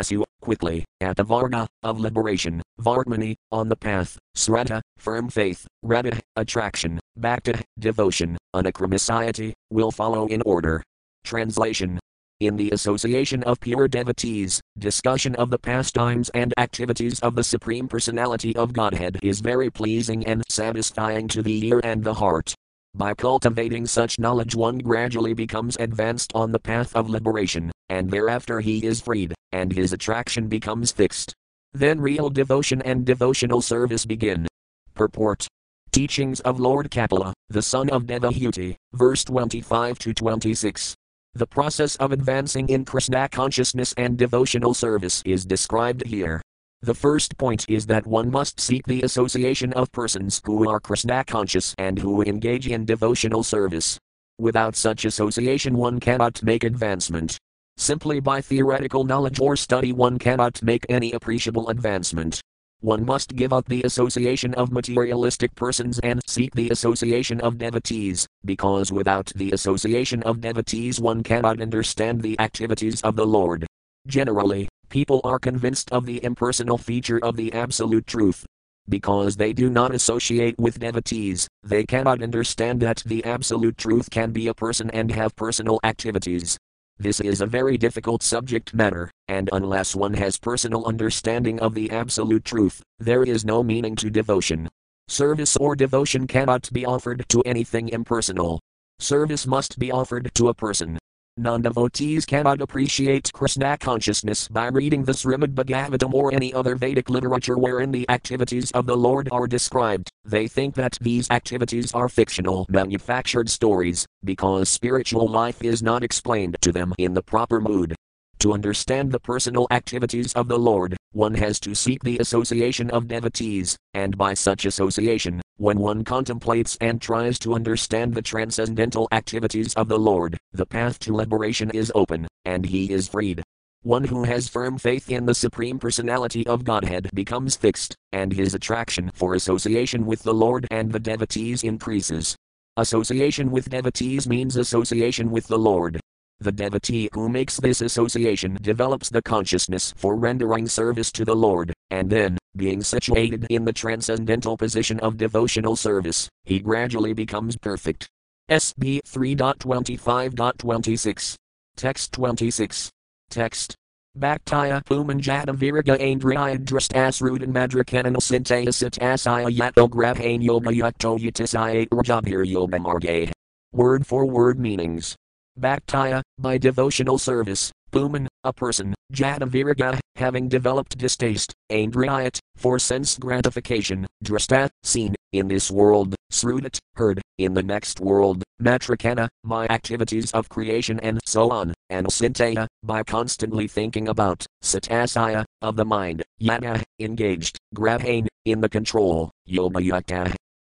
[0.00, 6.18] asu, quickly, at the varga, of liberation, vartmani, on the path, srata, firm faith, Radha,
[6.36, 10.82] attraction, bhakta, devotion, anakramiciety, will follow in order.
[11.24, 11.98] Translation.
[12.40, 17.86] In the association of pure devotees, discussion of the pastimes and activities of the Supreme
[17.86, 22.54] Personality of Godhead is very pleasing and satisfying to the ear and the heart.
[22.94, 28.60] By cultivating such knowledge, one gradually becomes advanced on the path of liberation, and thereafter
[28.60, 31.32] he is freed, and his attraction becomes fixed.
[31.72, 34.46] Then real devotion and devotional service begin.
[34.94, 35.46] Purport
[35.92, 40.94] Teachings of Lord Kapila, the son of Devahuti, verse 25 to 26.
[41.34, 46.42] The process of advancing in Krishna consciousness and devotional service is described here.
[46.82, 51.22] The first point is that one must seek the association of persons who are Krishna
[51.24, 53.98] conscious and who engage in devotional service.
[54.38, 57.36] Without such association, one cannot make advancement.
[57.76, 62.40] Simply by theoretical knowledge or study, one cannot make any appreciable advancement.
[62.80, 68.26] One must give up the association of materialistic persons and seek the association of devotees,
[68.42, 73.66] because without the association of devotees one cannot understand the activities of the Lord.
[74.06, 78.44] Generally, people are convinced of the impersonal feature of the Absolute Truth.
[78.88, 84.32] Because they do not associate with devotees, they cannot understand that the Absolute Truth can
[84.32, 86.58] be a person and have personal activities.
[86.98, 91.90] This is a very difficult subject matter, and unless one has personal understanding of the
[91.90, 94.68] absolute truth, there is no meaning to devotion.
[95.08, 98.60] Service or devotion cannot be offered to anything impersonal.
[98.98, 100.98] Service must be offered to a person.
[101.36, 107.08] Non devotees cannot appreciate Krishna consciousness by reading the Srimad Bhagavatam or any other Vedic
[107.08, 110.10] literature wherein the activities of the Lord are described.
[110.24, 116.56] They think that these activities are fictional, manufactured stories, because spiritual life is not explained
[116.62, 117.94] to them in the proper mood.
[118.40, 123.06] To understand the personal activities of the Lord, one has to seek the association of
[123.06, 129.74] devotees, and by such association, when one contemplates and tries to understand the transcendental activities
[129.74, 133.42] of the Lord, the path to liberation is open, and he is freed.
[133.82, 138.54] One who has firm faith in the Supreme Personality of Godhead becomes fixed, and his
[138.54, 142.34] attraction for association with the Lord and the devotees increases.
[142.78, 146.00] Association with devotees means association with the Lord.
[146.38, 151.74] The devotee who makes this association develops the consciousness for rendering service to the Lord,
[151.90, 158.08] and then, being situated in the transcendental position of devotional service, he gradually becomes perfect.
[158.50, 161.36] SB 3.25.26.
[161.76, 162.90] Text 26.
[163.30, 163.76] Text.
[164.18, 173.30] Bhaktaya Pumanjata Viraga Andriya Drastasrudan Madrakanana Sintayasit Asaya Yato Grabhane Yoga Yakto Yatisaya Rajabhir Yoga.
[173.72, 175.14] Word for word meanings.
[175.60, 184.06] Bhaktaya, by devotional service, Puman, a person, Jataviraga, having developed distaste, Andriyat, for sense gratification,
[184.24, 190.48] Drasta, seen, in this world, Srudat, heard, in the next world, Matrakana, my activities of
[190.48, 196.82] creation and so on, and Sintaya, by constantly thinking about, Satasaya, of the mind, Yada,
[197.00, 199.82] engaged, Grabhane, in the control, Yoga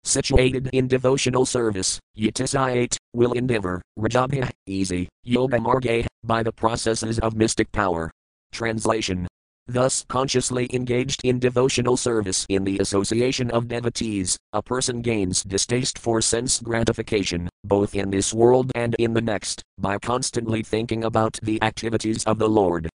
[0.04, 7.36] situated in devotional service, yatisayate, will endeavor, rajabhya, easy, yoga marge, by the processes of
[7.36, 8.10] mystic power.
[8.52, 9.26] Translation
[9.70, 15.98] Thus, consciously engaged in devotional service in the association of devotees, a person gains distaste
[15.98, 21.38] for sense gratification, both in this world and in the next, by constantly thinking about
[21.42, 22.88] the activities of the Lord.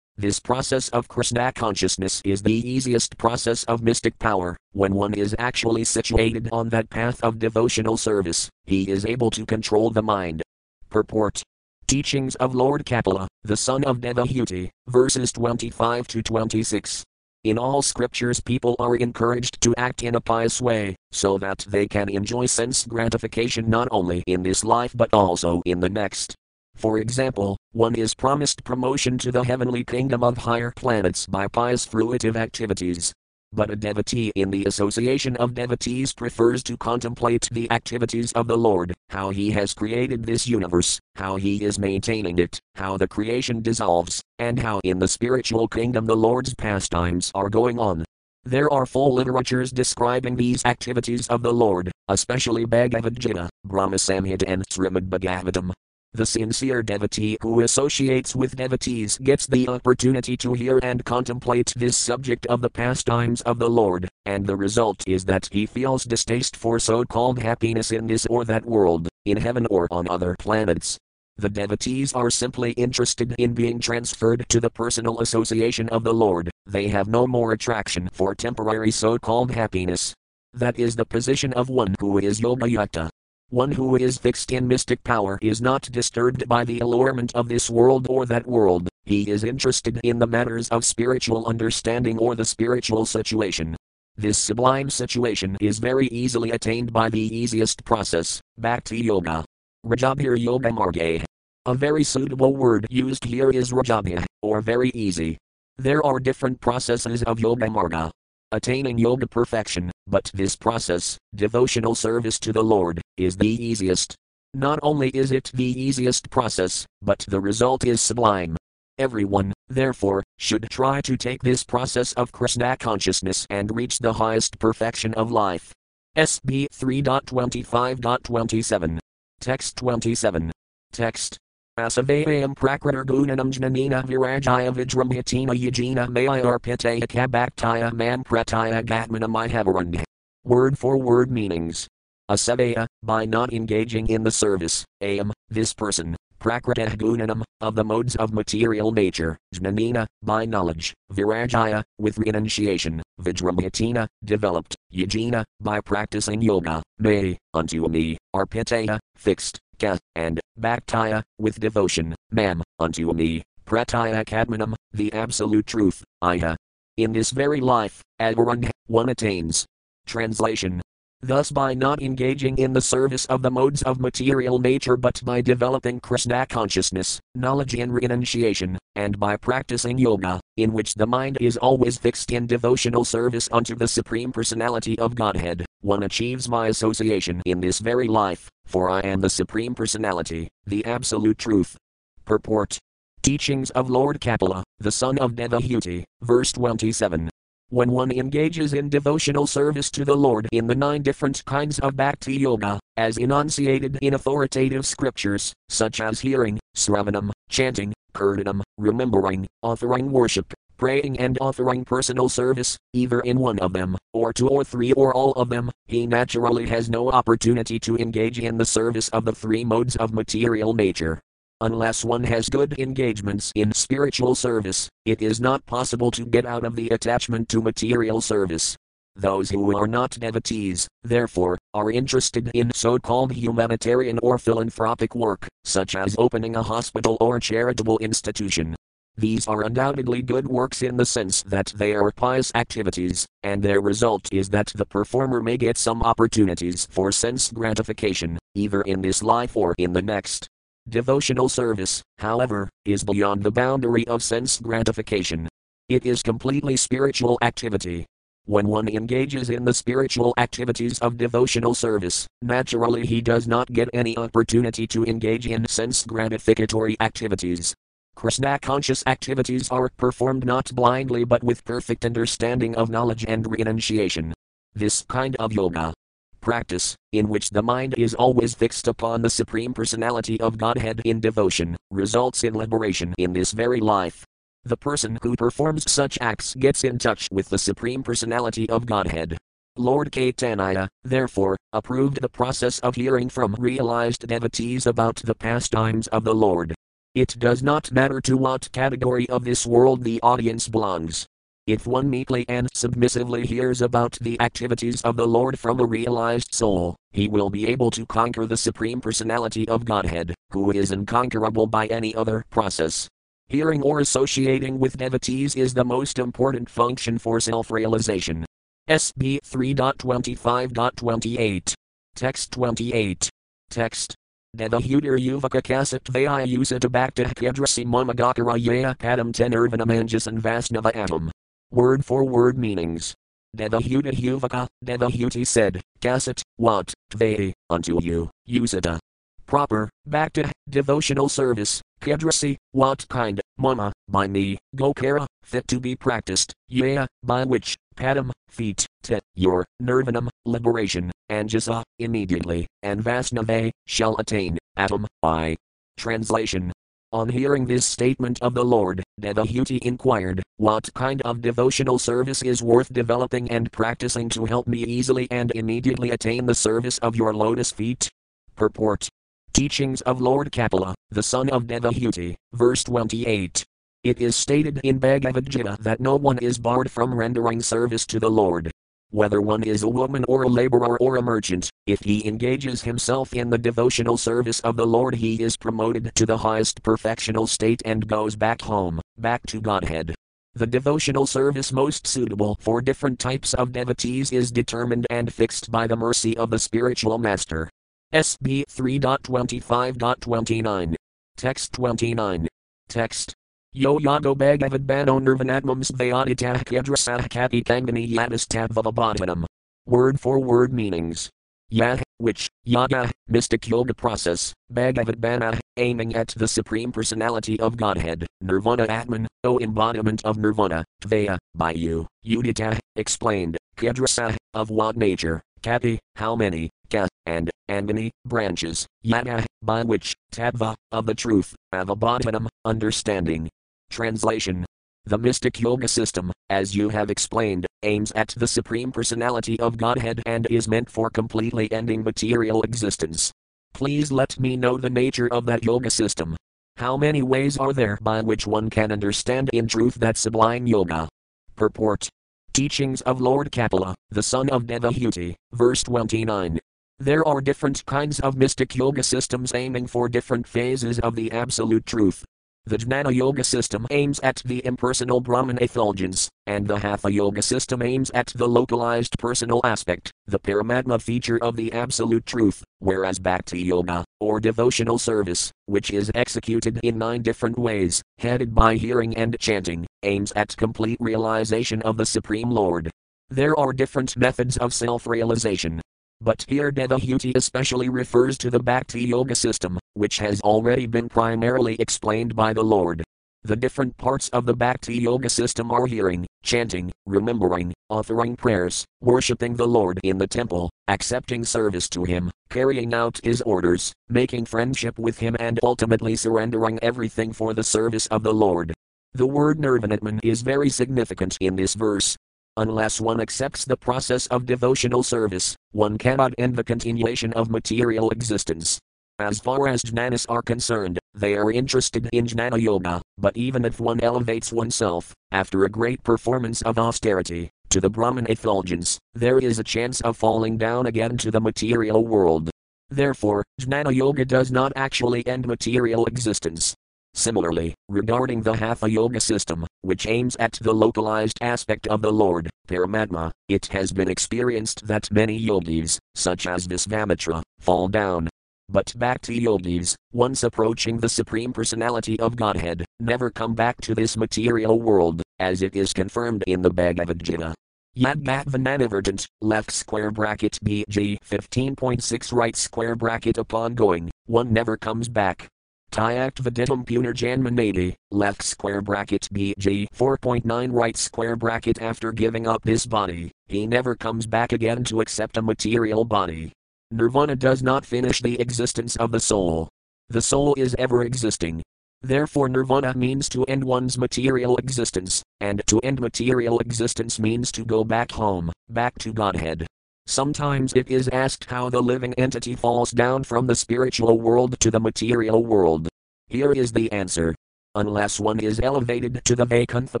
[0.20, 4.56] This process of Krishna consciousness is the easiest process of mystic power.
[4.72, 9.46] When one is actually situated on that path of devotional service, he is able to
[9.46, 10.42] control the mind.
[10.90, 11.40] Purport
[11.86, 17.04] Teachings of Lord Kapila, the son of Devahuti, verses 25 to 26.
[17.44, 21.86] In all scriptures, people are encouraged to act in a pious way, so that they
[21.86, 26.34] can enjoy sense gratification not only in this life but also in the next.
[26.78, 31.84] For example, one is promised promotion to the heavenly kingdom of higher planets by pious
[31.84, 33.12] fruitive activities.
[33.52, 38.56] But a devotee in the association of devotees prefers to contemplate the activities of the
[38.56, 43.60] Lord, how he has created this universe, how he is maintaining it, how the creation
[43.60, 48.04] dissolves, and how in the spiritual kingdom the Lord's pastimes are going on.
[48.44, 54.44] There are full literatures describing these activities of the Lord, especially Bhagavad Gita, Brahma Samhita,
[54.46, 55.72] and Srimad Bhagavatam.
[56.14, 61.98] The sincere devotee who associates with devotees gets the opportunity to hear and contemplate this
[61.98, 66.56] subject of the pastimes of the Lord, and the result is that he feels distaste
[66.56, 70.98] for so called happiness in this or that world, in heaven or on other planets.
[71.38, 76.50] the devotees are simply interested in being transferred to the personal association of the Lord,
[76.66, 80.12] they have no more attraction for temporary so called happiness.
[80.52, 83.08] That is the position of one who is Yoga Yukta.
[83.50, 87.70] One who is fixed in mystic power is not disturbed by the allurement of this
[87.70, 92.44] world or that world, he is interested in the matters of spiritual understanding or the
[92.44, 93.74] spiritual situation.
[94.18, 99.46] This sublime situation is very easily attained by the easiest process, Bhakti Yoga.
[99.86, 101.24] Rajabhir Yoga Marge.
[101.64, 105.38] A very suitable word used here is Rajabhya, or very easy.
[105.78, 108.10] There are different processes of Yoga Marga.
[108.50, 114.14] Attaining yoga perfection, but this process, devotional service to the Lord, is the easiest.
[114.54, 118.56] Not only is it the easiest process, but the result is sublime.
[118.96, 124.58] Everyone, therefore, should try to take this process of Krishna consciousness and reach the highest
[124.58, 125.74] perfection of life.
[126.16, 128.98] SB 3.25.27.
[129.40, 130.50] Text 27.
[130.90, 131.36] Text.
[131.78, 140.02] Asavayam prakrita gunanam jnanina virajaya vijramhitina yajina mayarpitaya kabaktaya mamprataya gatmanam
[140.44, 141.86] Word for word meanings.
[142.28, 148.16] Asavaya, by not engaging in the service, am, this person, prakrita gunanam, of the modes
[148.16, 156.82] of material nature, jnanina, by knowledge, virajaya, with renunciation, vijramhitina, developed, yajina, by practicing yoga,
[156.98, 164.74] may, unto me, arpitaya, fixed, ka, and, bhaktaya, with devotion, mam, unto me, prataya kadmanam,
[164.92, 166.56] the absolute truth, iha.
[166.96, 169.64] In this very life, advarang, one attains.
[170.06, 170.80] Translation
[171.20, 175.40] Thus, by not engaging in the service of the modes of material nature but by
[175.40, 181.56] developing Krishna consciousness, knowledge and renunciation, and by practicing yoga, in which the mind is
[181.56, 187.42] always fixed in devotional service unto the Supreme Personality of Godhead, one achieves my association
[187.46, 191.76] in this very life, for I am the Supreme Personality, the Absolute Truth.
[192.24, 192.78] Purport
[193.22, 197.28] Teachings of Lord Kapila, the son of Devahuti, verse 27.
[197.70, 201.96] When one engages in devotional service to the Lord in the nine different kinds of
[201.96, 210.10] bhakti yoga, as enunciated in authoritative scriptures, such as hearing, sravanam, chanting, kirtanam, remembering, offering
[210.10, 214.94] worship, praying and offering personal service, either in one of them, or two or three
[214.94, 219.26] or all of them, he naturally has no opportunity to engage in the service of
[219.26, 221.20] the three modes of material nature.
[221.60, 226.64] Unless one has good engagements in spiritual service, it is not possible to get out
[226.64, 228.76] of the attachment to material service.
[229.16, 235.48] Those who are not devotees, therefore, are interested in so called humanitarian or philanthropic work,
[235.64, 238.76] such as opening a hospital or charitable institution.
[239.16, 243.80] These are undoubtedly good works in the sense that they are pious activities, and their
[243.80, 249.24] result is that the performer may get some opportunities for sense gratification, either in this
[249.24, 250.48] life or in the next.
[250.88, 255.46] Devotional service, however, is beyond the boundary of sense gratification.
[255.90, 258.06] It is completely spiritual activity.
[258.46, 263.90] When one engages in the spiritual activities of devotional service, naturally he does not get
[263.92, 267.74] any opportunity to engage in sense gratificatory activities.
[268.16, 274.32] Krishna conscious activities are performed not blindly but with perfect understanding of knowledge and renunciation.
[274.74, 275.92] This kind of yoga,
[276.40, 281.20] practice, in which the mind is always fixed upon the Supreme Personality of Godhead in
[281.20, 284.24] devotion, results in liberation in this very life.
[284.64, 289.38] The person who performs such acts gets in touch with the Supreme Personality of Godhead.
[289.76, 296.24] Lord Caitanya, therefore, approved the process of hearing from realized devotees about the pastimes of
[296.24, 296.74] the Lord.
[297.14, 301.26] It does not matter to what category of this world the audience belongs,
[301.68, 306.54] if one meekly and submissively hears about the activities of the Lord from a realized
[306.54, 311.66] soul, he will be able to conquer the Supreme Personality of Godhead, who is unconquerable
[311.66, 313.06] by any other process.
[313.48, 318.46] Hearing or associating with devotees is the most important function for self realization.
[318.88, 321.74] SB 3.25.28.
[322.16, 323.28] Text 28.
[323.68, 324.14] Text.
[324.56, 331.30] Devahudir Yuvaka Kasattvaya Usita Bhakta Kedrasi Mamagakara Padam Tenurvanamanjas and Vasnava Atom.
[331.70, 333.14] Word for word meanings.
[333.54, 338.98] Devahuta Huvaka, Devahuti said, Kasat, what, Tvei, unto you, Usita.
[339.44, 346.54] Proper, bhakta, devotional service, Kedrasi, what kind, Mama, by me, Gokara, fit to be practiced,
[346.68, 354.56] Yea, by which, Padam, feet, Te, your, Nirvanam, liberation, Anjasa, immediately, and Vasnave, shall attain,
[354.76, 355.56] Atom, I.
[355.98, 356.72] Translation
[357.12, 362.62] on hearing this statement of the Lord, Devahuti inquired, What kind of devotional service is
[362.62, 367.32] worth developing and practicing to help me easily and immediately attain the service of your
[367.34, 368.08] lotus feet?
[368.56, 369.08] Purport
[369.52, 373.64] Teachings of Lord Kapila, the son of Devahuti, verse 28.
[374.04, 378.20] It is stated in Bhagavad Gita that no one is barred from rendering service to
[378.20, 378.70] the Lord.
[379.10, 383.32] Whether one is a woman or a laborer or a merchant, if he engages himself
[383.32, 387.80] in the devotional service of the Lord, he is promoted to the highest perfectional state
[387.86, 390.14] and goes back home, back to Godhead.
[390.54, 395.86] The devotional service most suitable for different types of devotees is determined and fixed by
[395.86, 397.70] the mercy of the spiritual master.
[398.12, 400.94] SB 3.25.29.
[401.36, 402.46] Text 29.
[402.88, 403.37] Text.
[403.72, 409.44] Yo yago bhagavad bano nirvanatmam svayaditah kadrasah kati kangani yadistadvavabhadanam.
[409.84, 411.28] Word for word meanings.
[411.70, 417.76] Yah, which, yaga, mystic yoga process, Bhagavad Bana, ah, aiming at the Supreme Personality of
[417.76, 424.96] Godhead, Nirvana Atman, O embodiment of Nirvana, Tvaya, by you, Udita, explained, Kadrasa, of what
[424.96, 431.54] nature, Kati, how many, Ka, and, Angani, branches, Yada, by which, Tattva, of the truth,
[431.74, 433.50] Avabodhanam, understanding.
[433.90, 434.64] Translation
[435.08, 440.22] the mystic yoga system, as you have explained, aims at the Supreme Personality of Godhead
[440.26, 443.32] and is meant for completely ending material existence.
[443.72, 446.36] Please let me know the nature of that yoga system.
[446.76, 451.08] How many ways are there by which one can understand in truth that sublime yoga?
[451.56, 452.10] Purport
[452.52, 456.58] Teachings of Lord Kapila, the son of Devahuti, verse 29.
[456.98, 461.86] There are different kinds of mystic yoga systems aiming for different phases of the Absolute
[461.86, 462.26] Truth.
[462.68, 467.80] The Jnana Yoga system aims at the impersonal Brahman effulgence, and the Hatha Yoga system
[467.80, 473.62] aims at the localized personal aspect, the Paramatma feature of the Absolute Truth, whereas Bhakti
[473.62, 479.34] Yoga, or devotional service, which is executed in nine different ways, headed by hearing and
[479.40, 482.90] chanting, aims at complete realization of the Supreme Lord.
[483.30, 485.80] There are different methods of self realization,
[486.20, 491.74] but here Devahuti especially refers to the Bhakti Yoga system, which has already been primarily
[491.80, 493.02] explained by the Lord.
[493.42, 499.56] The different parts of the Bhakti Yoga system are hearing, chanting, remembering, offering prayers, worshipping
[499.56, 504.98] the Lord in the temple, accepting service to Him, carrying out His orders, making friendship
[504.98, 508.72] with Him, and ultimately surrendering everything for the service of the Lord.
[509.14, 512.16] The word nirvanatman is very significant in this verse,
[512.58, 518.10] Unless one accepts the process of devotional service, one cannot end the continuation of material
[518.10, 518.80] existence.
[519.20, 523.80] As far as jnanas are concerned, they are interested in jnana yoga, but even if
[523.80, 529.58] one elevates oneself, after a great performance of austerity, to the Brahman effulgence, there is
[529.58, 532.48] a chance of falling down again to the material world.
[532.90, 536.74] Therefore, jnana yoga does not actually end material existence,
[537.14, 542.48] Similarly, regarding the Hatha Yoga system, which aims at the localized aspect of the Lord,
[542.68, 548.28] Paramatma, it has been experienced that many yogis, such as Visvamitra, fall down.
[548.70, 554.14] But Bhakti yogis, once approaching the Supreme Personality of Godhead, never come back to this
[554.14, 557.54] material world, as it is confirmed in the Bhagavad Gita.
[557.96, 565.48] Yadbhatvananavertant, left square bracket BG 15.6 right square bracket upon going, one never comes back.
[565.90, 573.32] Tyaktvaditum punarjanmanati, left square bracket BG 4.9 right square bracket after giving up his body,
[573.46, 576.52] he never comes back again to accept a material body.
[576.90, 579.68] Nirvana does not finish the existence of the soul.
[580.08, 581.62] The soul is ever existing.
[582.00, 587.64] Therefore, nirvana means to end one's material existence, and to end material existence means to
[587.64, 589.66] go back home, back to Godhead.
[590.06, 594.70] Sometimes it is asked how the living entity falls down from the spiritual world to
[594.70, 595.88] the material world.
[596.28, 597.34] Here is the answer.
[597.78, 600.00] Unless one is elevated to the Vaikuntha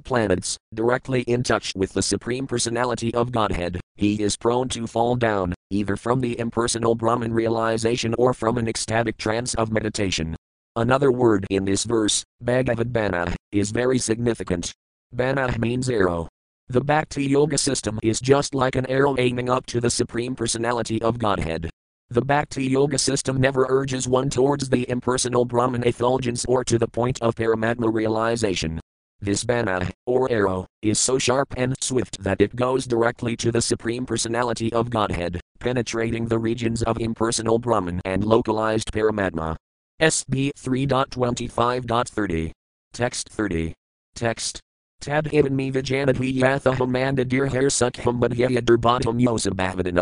[0.00, 5.14] planets, directly in touch with the Supreme Personality of Godhead, he is prone to fall
[5.14, 10.34] down, either from the impersonal Brahman realization or from an ecstatic trance of meditation.
[10.74, 14.72] Another word in this verse, Bhagavad Bana, is very significant.
[15.12, 16.26] Bana means arrow,
[16.70, 21.00] the Bhakti Yoga system is just like an arrow aiming up to the Supreme Personality
[21.00, 21.70] of Godhead.
[22.10, 26.88] The Bhakti Yoga system never urges one towards the impersonal Brahman effulgence or to the
[26.88, 28.80] point of Paramatma realization.
[29.20, 33.60] This bana, or arrow, is so sharp and swift that it goes directly to the
[33.60, 39.56] Supreme Personality of Godhead, penetrating the regions of impersonal Brahman and localized Paramatma.
[40.00, 42.52] SB 3.25.30.
[42.94, 43.74] Text 30.
[44.14, 44.60] Text
[45.00, 49.98] Tad Tadhivan me vijanadhi yathaham mandadir hair sukham badhyaya durbatam yosabhavadan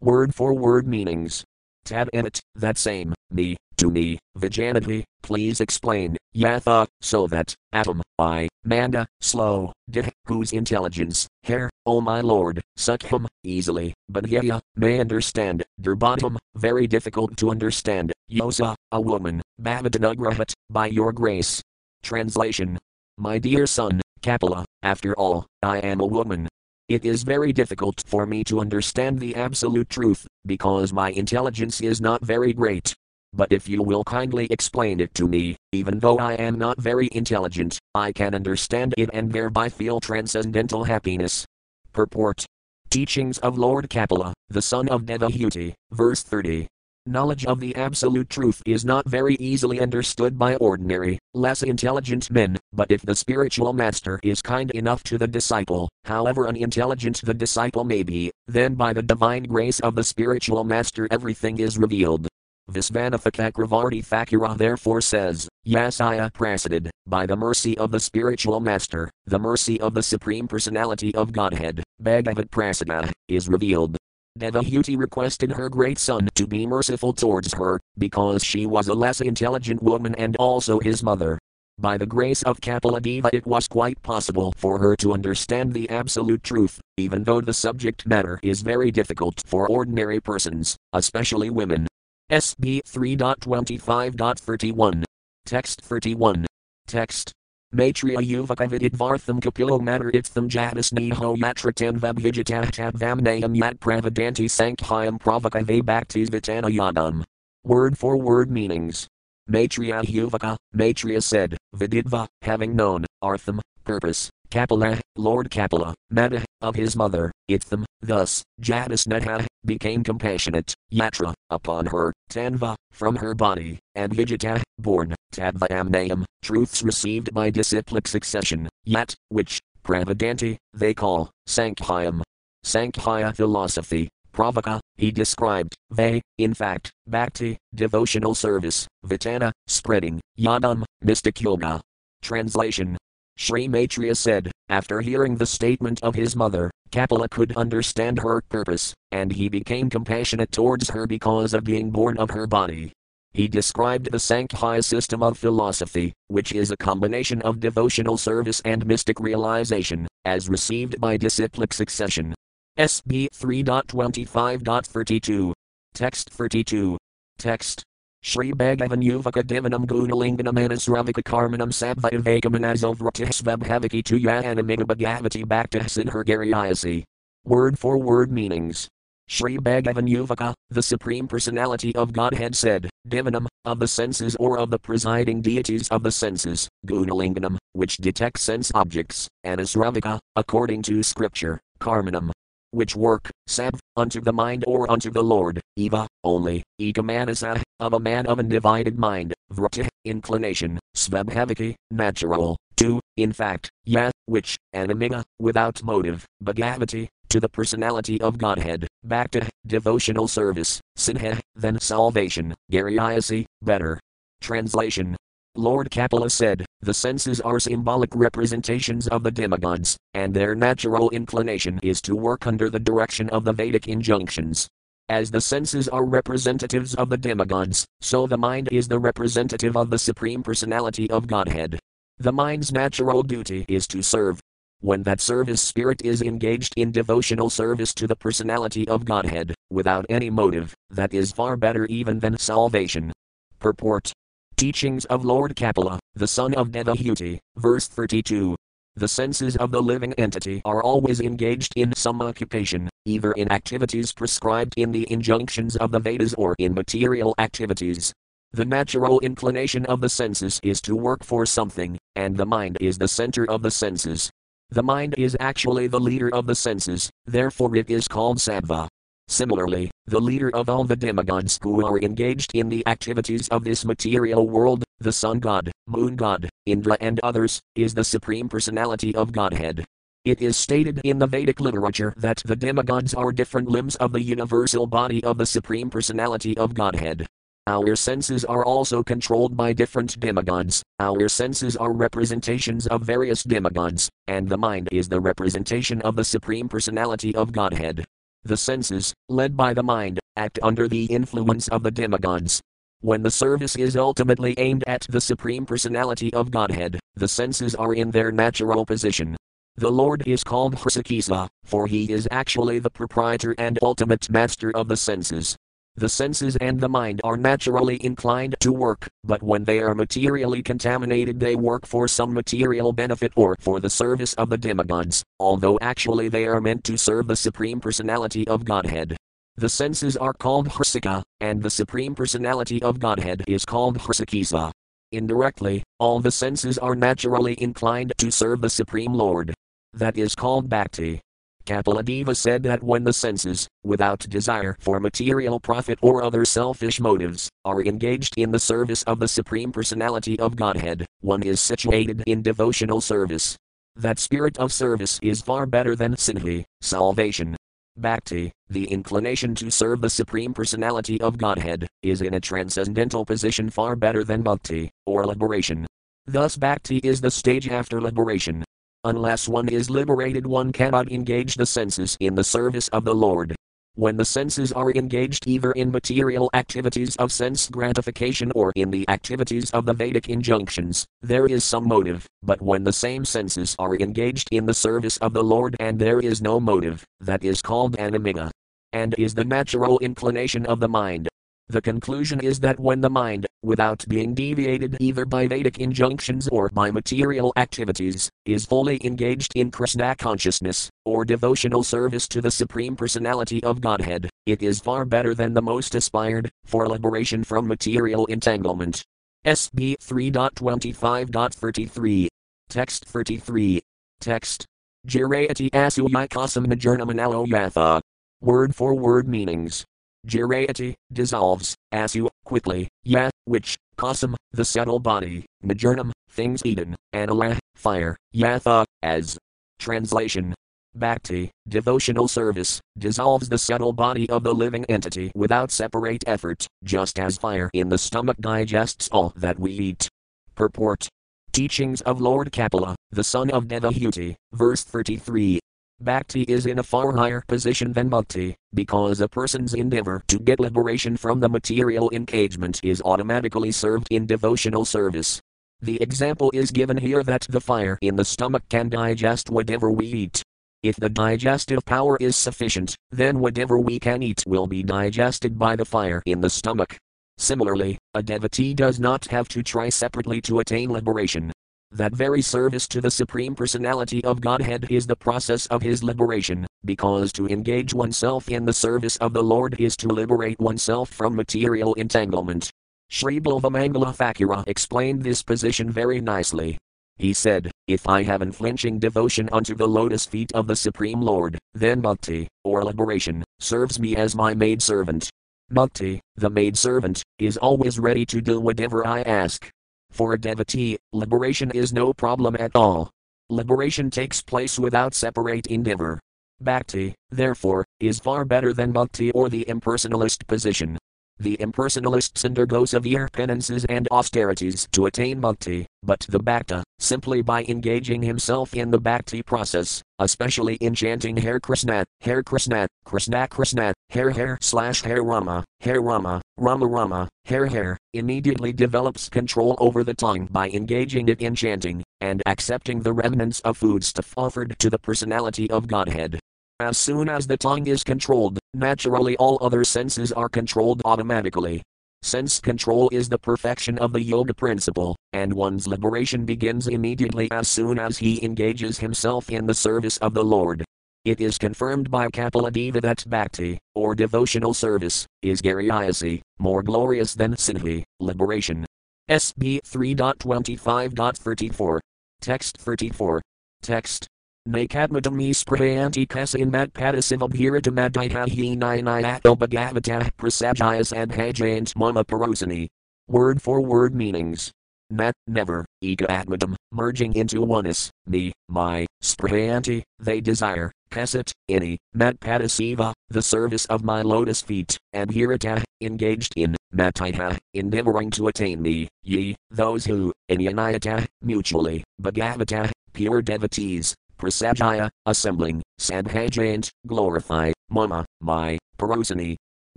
[0.00, 1.44] Word for word meanings.
[1.90, 8.48] In it, that same, me, to me, vijanadhi, please explain, yatha, so that, atom, I,
[8.62, 15.64] manda, slow, dih, whose intelligence, hair, O my lord, Sukham, easily, but Yaya, may understand,
[15.80, 21.60] Durbatam, very difficult to understand, Yosa, a woman, Bhavadanugrahat, by your grace.
[22.02, 22.78] Translation
[23.16, 26.48] My dear son, Kapila, after all, I am a woman.
[26.88, 32.00] It is very difficult for me to understand the absolute truth, because my intelligence is
[32.00, 32.94] not very great.
[33.34, 37.10] But if you will kindly explain it to me, even though I am not very
[37.12, 41.44] intelligent, I can understand it and thereby feel transcendental happiness.
[41.92, 42.46] Purport
[42.88, 46.68] Teachings of Lord Kapila, the son of Devahuti, verse 30.
[47.08, 52.58] Knowledge of the absolute truth is not very easily understood by ordinary, less intelligent men,
[52.74, 57.82] but if the spiritual master is kind enough to the disciple, however unintelligent the disciple
[57.82, 62.28] may be, then by the divine grace of the spiritual master everything is revealed.
[62.70, 69.38] Visvanatha Cakravarti Thakura therefore says, Yasaya Prasidid, by the mercy of the spiritual master, the
[69.38, 73.96] mercy of the Supreme Personality of Godhead, Bhagavat Prasada, is revealed.
[74.38, 79.20] Devahuti requested her great son to be merciful towards her, because she was a less
[79.20, 81.38] intelligent woman and also his mother.
[81.78, 86.42] By the grace of Kapiladeva it was quite possible for her to understand the absolute
[86.42, 91.86] truth, even though the subject matter is very difficult for ordinary persons, especially women.
[92.30, 95.04] SB 3.25.31.
[95.46, 96.46] Text 31.
[96.86, 97.32] Text.
[97.74, 106.74] Maitreya Yuvakavidid Vartham Kapilo Mataritham Jadasneho Yatratam Vabhijatahtab Vamnayam Yat Pravadanti Sankhyam Pravakave Bhaktis Vitana
[106.74, 107.24] Yadam.
[107.64, 109.06] Word for word meanings.
[109.50, 116.94] Maitreya Yuvaka, Maitreya said, Vididva, having known, Artham, purpose, Kapila, Lord Kapila, Mata, of his
[116.94, 124.62] mother, Itham, thus, Jadasnetha, became compassionate, Yatra, upon her, Tanva, from her body, and Vijita,
[124.78, 132.22] born, Tadvayamnayam, truths received by disciplic succession, Yat, which, Pravadanti, they call, Sankhyam.
[132.64, 141.40] Sankhya philosophy, Pravaka, he described, Ve, in fact, Bhakti, devotional service, Vitana, spreading, Yadam, mystic
[141.40, 141.80] yoga.
[142.20, 142.98] Translation
[143.38, 148.92] Sri Maitreya said, after hearing the statement of his mother, Kapila could understand her purpose,
[149.12, 152.92] and he became compassionate towards her because of being born of her body.
[153.32, 158.84] He described the Sankhya system of philosophy, which is a combination of devotional service and
[158.84, 162.34] mystic realization, as received by disciplic succession.
[162.76, 165.52] SB 3.25.32.
[165.94, 166.98] Text 32.
[167.38, 167.84] Text.
[168.28, 177.04] Shri Bhagavan Yuvaka Divanam Gunalinganam Anasravika Karmanam Sabvayavekamanazovratihsvabhaviki Tuyanamiga Bhagavati Bhaktahsin Hergariasi.
[177.44, 178.86] Word for word meanings.
[179.28, 184.68] Shri Bhagavan Yuvaka, the Supreme Personality of Godhead said, Divanam, of the senses or of
[184.68, 191.62] the presiding deities of the senses, Gunalinganam, which detect sense objects, Anasravika, according to scripture,
[191.80, 192.30] Karmanam,
[192.70, 198.00] which work, sav, unto the mind or unto the Lord, eva, only, ekamanasa, of a
[198.00, 205.82] man of undivided mind, vrata, inclination, svabhaviki, natural, to, in fact, ya, which, animiga, without
[205.82, 214.00] motive, bhagavati, to the personality of Godhead, bhakta, devotional service, sinha, then salvation, gariasi, better.
[214.40, 215.16] Translation
[215.58, 221.80] Lord Kapila said, the senses are symbolic representations of the demigods, and their natural inclination
[221.82, 224.68] is to work under the direction of the Vedic injunctions.
[225.08, 229.90] As the senses are representatives of the demigods, so the mind is the representative of
[229.90, 231.80] the Supreme Personality of Godhead.
[232.18, 234.38] The mind's natural duty is to serve.
[234.80, 240.06] When that service spirit is engaged in devotional service to the personality of Godhead, without
[240.08, 243.12] any motive, that is far better even than salvation.
[243.58, 244.12] Purport
[244.58, 248.56] Teachings of Lord Kapila, the son of Devahuti, verse 32.
[248.96, 254.12] The senses of the living entity are always engaged in some occupation, either in activities
[254.12, 258.12] prescribed in the injunctions of the Vedas or in material activities.
[258.50, 262.98] The natural inclination of the senses is to work for something, and the mind is
[262.98, 264.28] the center of the senses.
[264.70, 268.88] The mind is actually the leader of the senses, therefore it is called sattva.
[269.30, 273.84] Similarly, the leader of all the demigods who are engaged in the activities of this
[273.84, 279.32] material world, the sun god, moon god, Indra, and others, is the supreme personality of
[279.32, 279.84] Godhead.
[280.24, 284.22] It is stated in the Vedic literature that the demigods are different limbs of the
[284.22, 287.26] universal body of the supreme personality of Godhead.
[287.66, 294.08] Our senses are also controlled by different demigods, our senses are representations of various demigods,
[294.26, 298.06] and the mind is the representation of the Supreme Personality of Godhead.
[298.44, 302.60] The senses, led by the mind, act under the influence of the demigods.
[303.00, 307.94] When the service is ultimately aimed at the Supreme Personality of Godhead, the senses are
[307.94, 309.36] in their natural position.
[309.76, 314.88] The Lord is called Hrishikesa, for he is actually the proprietor and ultimate master of
[314.88, 315.56] the senses.
[315.98, 320.62] The senses and the mind are naturally inclined to work, but when they are materially
[320.62, 325.76] contaminated, they work for some material benefit or for the service of the demigods, although
[325.80, 329.16] actually they are meant to serve the Supreme Personality of Godhead.
[329.56, 334.70] The senses are called Hrsika, and the Supreme Personality of Godhead is called Hrishikesa.
[335.10, 339.52] Indirectly, all the senses are naturally inclined to serve the Supreme Lord.
[339.94, 341.20] That is called Bhakti.
[341.68, 347.50] Kapiladeva said that when the senses, without desire for material profit or other selfish motives,
[347.66, 352.40] are engaged in the service of the Supreme Personality of Godhead, one is situated in
[352.40, 353.54] devotional service.
[353.96, 357.54] That spirit of service is far better than siddhi, salvation.
[357.98, 363.68] Bhakti, the inclination to serve the Supreme Personality of Godhead, is in a transcendental position
[363.68, 365.86] far better than mukti, or liberation.
[366.26, 368.64] Thus, bhakti is the stage after liberation,
[369.04, 373.54] Unless one is liberated, one cannot engage the senses in the service of the Lord.
[373.94, 379.08] When the senses are engaged either in material activities of sense gratification or in the
[379.08, 383.96] activities of the Vedic injunctions, there is some motive, but when the same senses are
[383.96, 387.96] engaged in the service of the Lord and there is no motive, that is called
[387.96, 388.50] animiga.
[388.92, 391.28] And is the natural inclination of the mind.
[391.70, 396.70] The conclusion is that when the mind, without being deviated either by Vedic injunctions or
[396.70, 402.96] by material activities, is fully engaged in Krishna consciousness, or devotional service to the Supreme
[402.96, 408.24] Personality of Godhead, it is far better than the most aspired, for liberation from material
[408.26, 409.04] entanglement.
[409.44, 412.28] SB 3.25.33.
[412.70, 413.82] Text 33.
[414.20, 414.64] Text.
[415.06, 417.12] Jirayati asuyikasam najernam
[417.46, 418.00] yatha.
[418.40, 419.84] Word for word meanings.
[420.26, 428.16] Jirayati, dissolves, asu, quickly, ya, which, kasam, the subtle body, majernam, things eaten, anala, fire,
[428.34, 429.38] yatha, as.
[429.78, 430.54] Translation
[430.94, 437.20] Bhakti, devotional service, dissolves the subtle body of the living entity without separate effort, just
[437.20, 440.08] as fire in the stomach digests all that we eat.
[440.54, 441.08] Purport
[441.52, 445.60] Teachings of Lord Kapila, the son of Devahuti, verse 33.
[446.00, 450.60] Bhakti is in a far higher position than mukti, because a person's endeavor to get
[450.60, 455.40] liberation from the material engagement is automatically served in devotional service.
[455.80, 460.06] The example is given here that the fire in the stomach can digest whatever we
[460.06, 460.40] eat.
[460.84, 465.74] If the digestive power is sufficient, then whatever we can eat will be digested by
[465.74, 466.96] the fire in the stomach.
[467.38, 471.50] Similarly, a devotee does not have to try separately to attain liberation.
[471.90, 476.66] That very service to the Supreme Personality of Godhead is the process of his liberation,
[476.84, 481.34] because to engage oneself in the service of the Lord is to liberate oneself from
[481.34, 482.70] material entanglement.
[483.08, 486.76] Sri Bilvamangala Thakura explained this position very nicely.
[487.16, 491.58] He said, If I have unflinching devotion unto the lotus feet of the Supreme Lord,
[491.72, 495.30] then mukti, or liberation, serves me as my maid servant.
[495.72, 499.70] Mukti, the maid servant, is always ready to do whatever I ask.
[500.10, 503.10] For a devotee, liberation is no problem at all.
[503.50, 506.20] Liberation takes place without separate endeavor.
[506.60, 510.98] Bhakti, therefore, is far better than mukti or the impersonalist position.
[511.40, 517.62] The impersonalists undergo severe penances and austerities to attain mukti, but the bhakta, simply by
[517.64, 523.94] engaging himself in the bhakti process, especially in chanting Hare Krishna, Hare Krishna, Krishna Krishna,
[524.10, 530.02] Hare Hare slash Hare Rama, Hare Rama, Rama Rama, Hare Hare, immediately develops control over
[530.02, 534.90] the tongue by engaging it in chanting, and accepting the remnants of foodstuff offered to
[534.90, 536.40] the personality of Godhead.
[536.80, 541.80] As soon as the tongue is controlled, naturally all other senses are controlled automatically.
[542.22, 547.68] Sense control is the perfection of the yoga principle, and one's liberation begins immediately as
[547.68, 550.84] soon as he engages himself in the service of the Lord.
[551.24, 557.54] It is confirmed by Kapiladeva that bhakti, or devotional service, is gariyasi, more glorious than
[557.54, 558.86] siddhi, liberation.
[559.28, 562.00] SB 3.25.34.
[562.40, 563.42] Text 34.
[563.82, 564.28] Text
[564.68, 572.86] Nakadmadami sprayanti kasin matpadasivabhiradamadihahi ninayato bhagavatah prasajayas adhajayant mama parosani.
[573.28, 574.70] Word for word meanings.
[575.10, 583.42] Nat, never, eka merging into oneness, me, my, sprayanti, they desire, kasat, any, matpadasiva, the
[583.42, 588.80] service of my lotus feet, and hirata, ah, engaged in, matiha, ah, endeavoring to attain
[588.80, 598.24] me, ye, those who, anyanayata, ah, mutually, bhagavata, pure devotees, Prasajaya, assembling, Sadhajayant, glorify, Mama,
[598.40, 599.56] my, Parosani.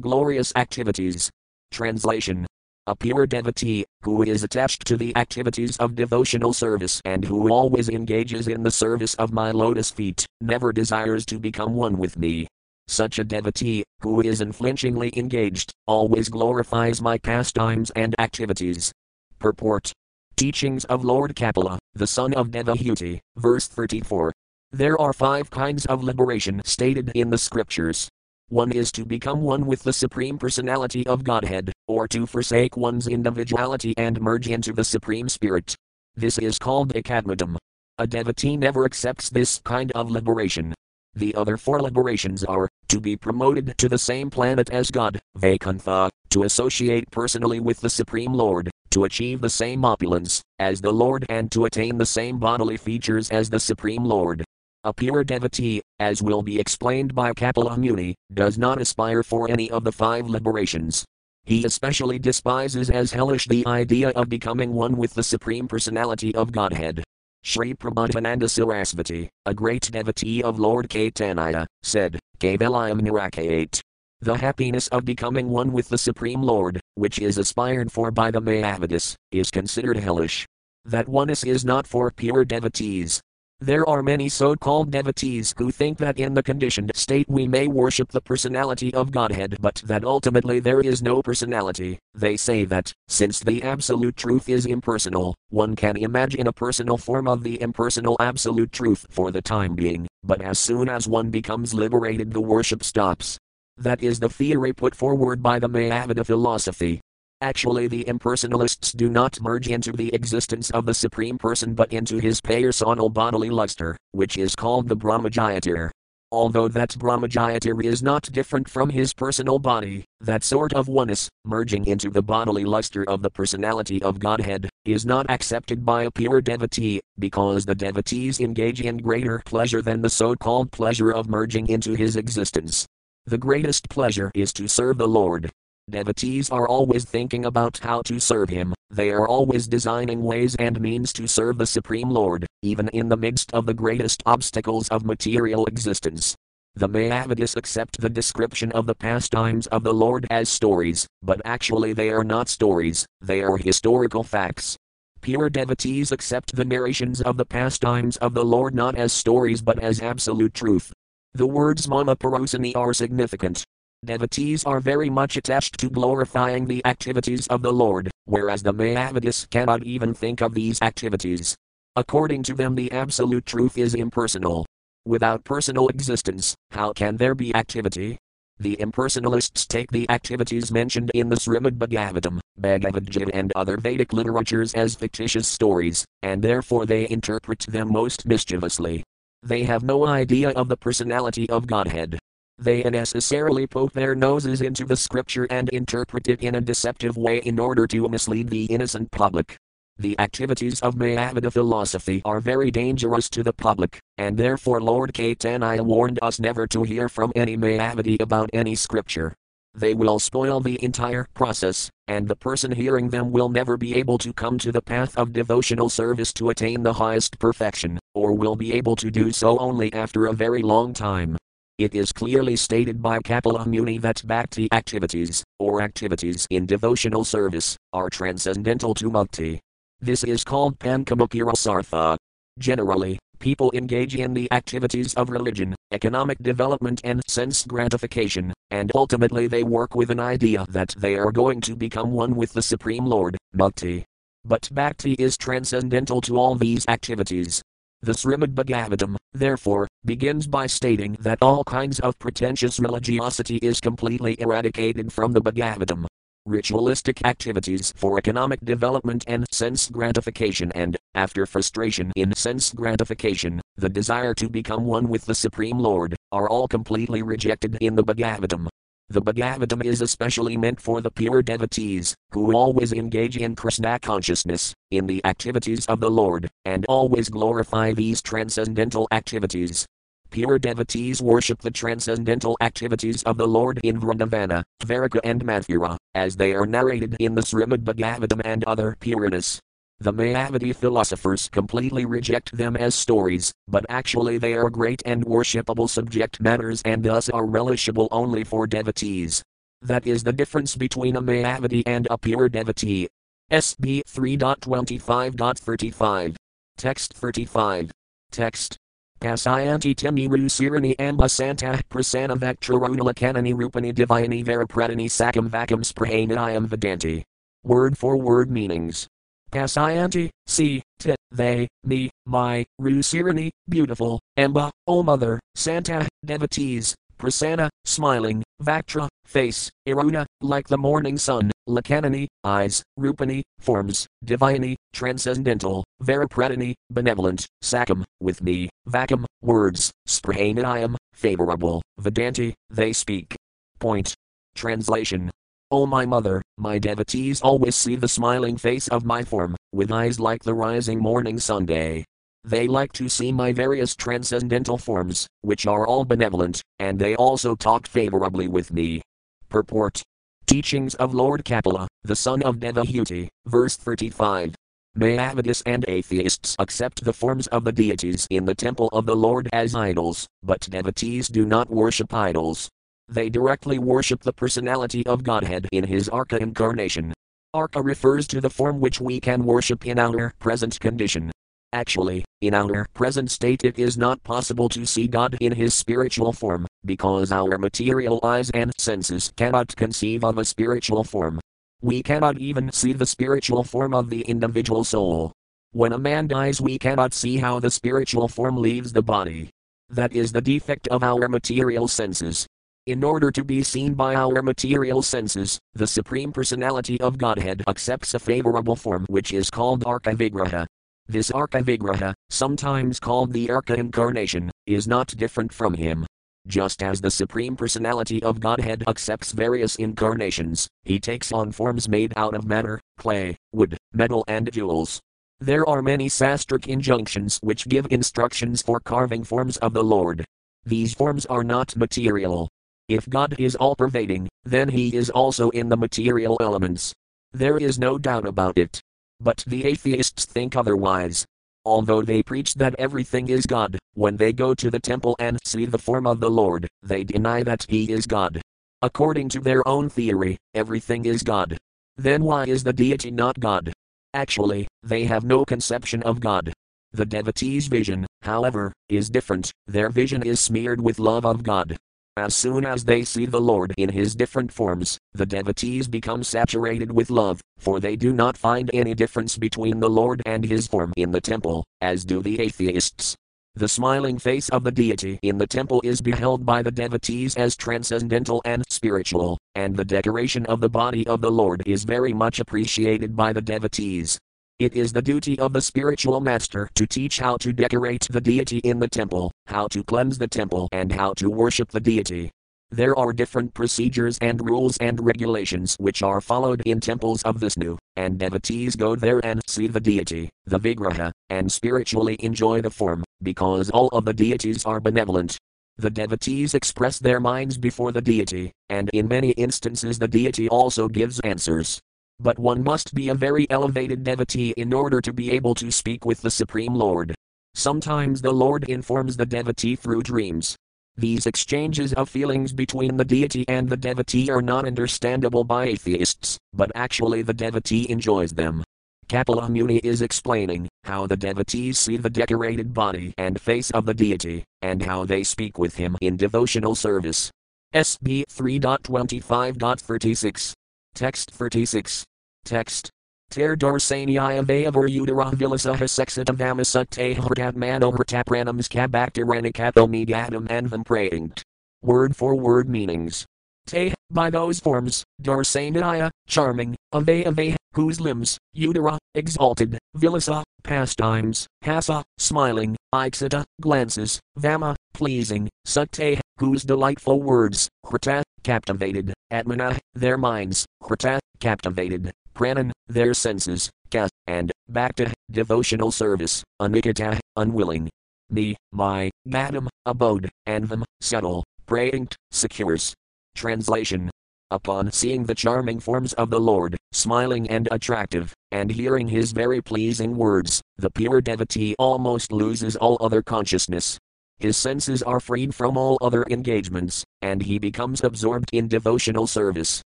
[0.02, 1.30] Glorious activities.
[1.72, 2.48] Translation
[2.88, 7.90] A pure devotee, who is attached to the activities of devotional service and who always
[7.90, 12.48] engages in the service of my lotus feet, never desires to become one with me.
[12.88, 18.92] Such a devotee, who is unflinchingly engaged, always glorifies my pastimes and activities.
[19.38, 19.94] Purport
[20.36, 24.34] Teachings of Lord Kapila, the son of Devahuti, verse 34.
[24.72, 28.10] There are five kinds of liberation stated in the scriptures.
[28.52, 33.08] One is to become one with the Supreme Personality of Godhead, or to forsake one's
[33.08, 35.74] individuality and merge into the Supreme Spirit.
[36.18, 37.56] This is called ekadmadam.
[37.98, 40.74] A devotee never accepts this kind of liberation.
[41.16, 46.10] The other four liberations are to be promoted to the same planet as God, Vaikuntha,
[46.32, 51.26] to associate personally with the Supreme Lord, to achieve the same opulence as the Lord,
[51.30, 54.44] and to attain the same bodily features as the Supreme Lord.
[54.84, 59.70] A pure devotee, as will be explained by Kapila Muni, does not aspire for any
[59.70, 61.06] of the five liberations.
[61.44, 66.52] He especially despises as hellish the idea of becoming one with the Supreme Personality of
[66.52, 67.04] Godhead.
[67.44, 73.82] Sri Prabodhananda Sarasvati, a great devotee of Lord Caitanya, said, Kavalayam Nirakayate.
[74.22, 78.42] The happiness of becoming one with the Supreme Lord, which is aspired for by the
[78.42, 80.48] Mayavadis, is considered hellish.
[80.86, 83.22] That oneness is not for pure devotees,
[83.62, 87.68] there are many so called devotees who think that in the conditioned state we may
[87.68, 92.00] worship the personality of Godhead, but that ultimately there is no personality.
[92.16, 97.28] They say that, since the Absolute Truth is impersonal, one can imagine a personal form
[97.28, 101.72] of the impersonal Absolute Truth for the time being, but as soon as one becomes
[101.72, 103.38] liberated, the worship stops.
[103.78, 107.00] That is the theory put forward by the Mayavada philosophy.
[107.44, 112.20] Actually, the impersonalists do not merge into the existence of the Supreme Person but into
[112.20, 115.90] his personal bodily luster, which is called the Brahmajyotir.
[116.32, 121.88] Although that Brahmajyotir is not different from his personal body, that sort of oneness, merging
[121.88, 126.42] into the bodily luster of the personality of Godhead, is not accepted by a pure
[126.42, 131.68] devotee, because the devotees engage in greater pleasure than the so called pleasure of merging
[131.70, 132.86] into his existence.
[133.26, 135.52] The greatest pleasure is to serve the Lord,
[135.92, 140.80] Devotees are always thinking about how to serve Him, they are always designing ways and
[140.80, 145.04] means to serve the Supreme Lord, even in the midst of the greatest obstacles of
[145.04, 146.34] material existence.
[146.76, 151.92] The Mayavadis accept the description of the pastimes of the Lord as stories, but actually
[151.92, 154.78] they are not stories, they are historical facts.
[155.20, 159.78] Pure devotees accept the narrations of the pastimes of the Lord not as stories but
[159.80, 160.94] as absolute truth.
[161.34, 163.66] The words Mama Parosani are significant,
[164.04, 169.48] Devotees are very much attached to glorifying the activities of the Lord, whereas the Mayavadis
[169.52, 171.56] cannot even think of these activities.
[171.96, 174.66] According to them, the absolute truth is impersonal.
[175.06, 178.18] Without personal existence, how can there be activity?
[178.58, 184.14] The impersonalists take the activities mentioned in the Srimad Bhagavatam, Bhagavad Gita, and other Vedic
[184.14, 189.04] literatures as fictitious stories, and therefore they interpret them most mischievously.
[189.44, 192.18] They have no idea of the personality of Godhead,
[192.62, 197.40] they unnecessarily poke their noses into the scripture and interpret it in a deceptive way
[197.40, 199.58] in order to mislead the innocent public.
[199.98, 205.84] The activities of Mayavada philosophy are very dangerous to the public, and therefore Lord Caitanya
[205.84, 209.34] warned us never to hear from any Mayavadi about any scripture.
[209.74, 214.18] They will spoil the entire process, and the person hearing them will never be able
[214.20, 218.56] to come to the path of devotional service to attain the highest perfection, or will
[218.56, 221.38] be able to do so only after a very long time.
[221.82, 227.76] It is clearly stated by Kapila Muni that bhakti activities, or activities in devotional service,
[227.92, 229.58] are transcendental to mukti.
[230.00, 232.18] This is called Pankamukirasartha.
[232.60, 239.48] Generally, people engage in the activities of religion, economic development, and sense gratification, and ultimately
[239.48, 243.08] they work with an idea that they are going to become one with the Supreme
[243.08, 244.04] Lord, Mukti.
[244.46, 247.64] But Bhakti is transcendental to all these activities,
[248.04, 254.36] the Srimad Bhagavatam, therefore, begins by stating that all kinds of pretentious religiosity is completely
[254.40, 256.06] eradicated from the Bhagavatam.
[256.48, 263.90] Ritualistic activities for economic development and sense gratification, and, after frustration in sense gratification, the
[263.90, 268.68] desire to become one with the Supreme Lord, are all completely rejected in the Bhagavatam.
[269.10, 274.74] The Bhagavatam is especially meant for the pure devotees, who always engage in Krishna consciousness,
[274.90, 279.86] in the activities of the Lord, and always glorify these transcendental activities.
[280.32, 286.38] Pure devotees worship the transcendental activities of the Lord in Vrindavana, Dvaraka, and Mathura, as
[286.38, 289.60] they are narrated in the Srimad Bhagavatam and other Puranas.
[290.00, 295.90] The Mayavadi philosophers completely reject them as stories, but actually they are great and worshipable
[295.90, 299.44] subject matters and thus are relishable only for devotees.
[299.82, 303.10] That is the difference between a Mayavadi and a pure devotee.
[303.52, 306.38] SB 3.25.35.
[306.78, 307.92] Text 35.
[308.32, 308.78] Text.
[309.22, 317.22] Kasayanti Timiru Sirani Amba Santa Prasana Vectrarunala Kanani Rupani Divayani Varapratani Sakam Vakam Sprahanayam Vedanti.
[317.64, 319.08] Word for word meanings.
[319.52, 320.82] Kasayanti, see,
[321.30, 330.26] they, me, my, Rusirani, beautiful, Amba, O mother, Santa, devotees, Prasanna, smiling, Vaktra, face, Iruna,
[330.42, 338.70] like the morning sun, Lakanani, eyes, Rupani, forms, Divinity, transcendental, Varapratani, benevolent, Sakam, with me,
[338.90, 343.36] Vakam, words, Sprahanayam, favorable, Vedanti, they speak.
[343.78, 344.16] Point.
[344.56, 345.30] Translation
[345.70, 350.20] O my mother, my devotees always see the smiling face of my form, with eyes
[350.20, 352.04] like the rising morning Sunday.
[352.44, 357.56] They like to see my various transcendental forms, which are all benevolent, and they also
[357.56, 359.02] talk favorably with me.
[359.50, 360.02] Purport
[360.48, 364.56] Teachings of Lord Kapila, the son of Devahuti, verse 35.
[364.96, 369.16] May Mayavadis and atheists accept the forms of the deities in the temple of the
[369.16, 372.70] Lord as idols, but devotees do not worship idols,
[373.12, 377.14] they directly worship the personality of Godhead in his Arca incarnation.
[377.54, 381.30] Arca refers to the form which we can worship in our present condition.
[381.74, 386.34] Actually, in our present state, it is not possible to see God in his spiritual
[386.34, 391.40] form, because our material eyes and senses cannot conceive of a spiritual form.
[391.82, 395.32] We cannot even see the spiritual form of the individual soul.
[395.72, 399.50] When a man dies, we cannot see how the spiritual form leaves the body.
[399.90, 402.46] That is the defect of our material senses.
[402.88, 408.14] In order to be seen by our material senses, the Supreme Personality of Godhead accepts
[408.14, 410.66] a favorable form which is called Arcavigraha.
[411.12, 416.06] This Arcavigraha, sometimes called the Arca Incarnation, is not different from him.
[416.48, 422.14] Just as the Supreme Personality of Godhead accepts various incarnations, he takes on forms made
[422.16, 425.02] out of matter, clay, wood, metal, and jewels.
[425.42, 430.24] There are many sastric injunctions which give instructions for carving forms of the Lord.
[430.66, 432.48] These forms are not material,
[432.88, 436.94] if God is all pervading, then He is also in the material elements.
[437.34, 438.80] There is no doubt about it.
[439.24, 441.26] But the atheists think otherwise.
[441.64, 445.68] Although they preach that everything is God, when they go to the temple and see
[445.68, 448.42] the form of the Lord, they deny that He is God.
[448.82, 451.56] According to their own theory, everything is God.
[451.98, 453.72] Then why is the deity not God?
[454.16, 456.52] Actually, they have no conception of God.
[456.92, 461.78] The devotee's vision, however, is different, their vision is smeared with love of God,
[462.18, 466.92] as soon as they see the Lord in his different forms, the devotees become saturated
[466.92, 470.94] with love, for they do not find any difference between the Lord and his form
[470.98, 473.16] in the temple, as do the atheists.
[473.56, 477.58] The smiling face of the deity in the temple is beheld by the devotees as
[477.58, 482.40] transcendental and spiritual, and the decoration of the body of the Lord is very much
[482.40, 484.18] appreciated by the devotees.
[484.60, 488.60] It is the duty of the spiritual master to teach how to decorate the deity
[488.60, 492.32] in the temple, how to cleanse the temple, and how to worship the deity.
[492.72, 497.78] There are different procedures and rules and regulations which are followed in temples of Vishnu,
[497.98, 503.04] and devotees go there and see the deity, the Vigraha, and spiritually enjoy the form,
[503.22, 505.38] because all of the deities are benevolent.
[505.78, 510.88] The devotees express their minds before the deity, and in many instances the deity also
[510.88, 511.82] gives answers
[512.22, 516.06] but one must be a very elevated devotee in order to be able to speak
[516.06, 517.16] with the Supreme Lord.
[517.56, 520.56] Sometimes the Lord informs the devotee through dreams.
[520.98, 526.38] These exchanges of feelings between the deity and the devotee are not understandable by atheists,
[526.54, 528.64] but actually the devotee enjoys them.
[529.08, 533.94] Kapila Muni is explaining how the devotees see the decorated body and face of the
[533.94, 537.32] deity, and how they speak with him in devotional service.
[537.74, 540.54] SB 3.25.36.
[540.94, 542.04] Text 36.
[542.44, 542.92] Text.
[543.32, 551.42] Ter darsaniya vayavur udara vilasaha sexita vamasukte hardatmano hartapranams kabaktiranikato mediatum anvam prayingt.
[551.82, 553.26] Word for word meanings.
[553.66, 562.04] Te, by those forms, darsaniya, charming, ave ave, whose limbs, udara, exalted, vilasa, pastimes, hasa,
[562.18, 571.18] smiling, ixita, glances, vama, pleasing, sukte, whose delightful words, hrita, captivated, atmana, their minds, hrita,
[571.40, 577.90] captivated, pranan, their senses, ka, and, bhakta, devotional service, anikata, unwilling.
[578.30, 582.94] Me, my, madam, abode, anvam, subtle, praying, secures.
[583.36, 584.10] Translation
[584.52, 589.62] Upon seeing the charming forms of the Lord, smiling and attractive, and hearing his very
[589.62, 593.98] pleasing words, the pure devotee almost loses all other consciousness.
[594.40, 599.82] his senses are freed from all other engagements, and he becomes absorbed in devotional service.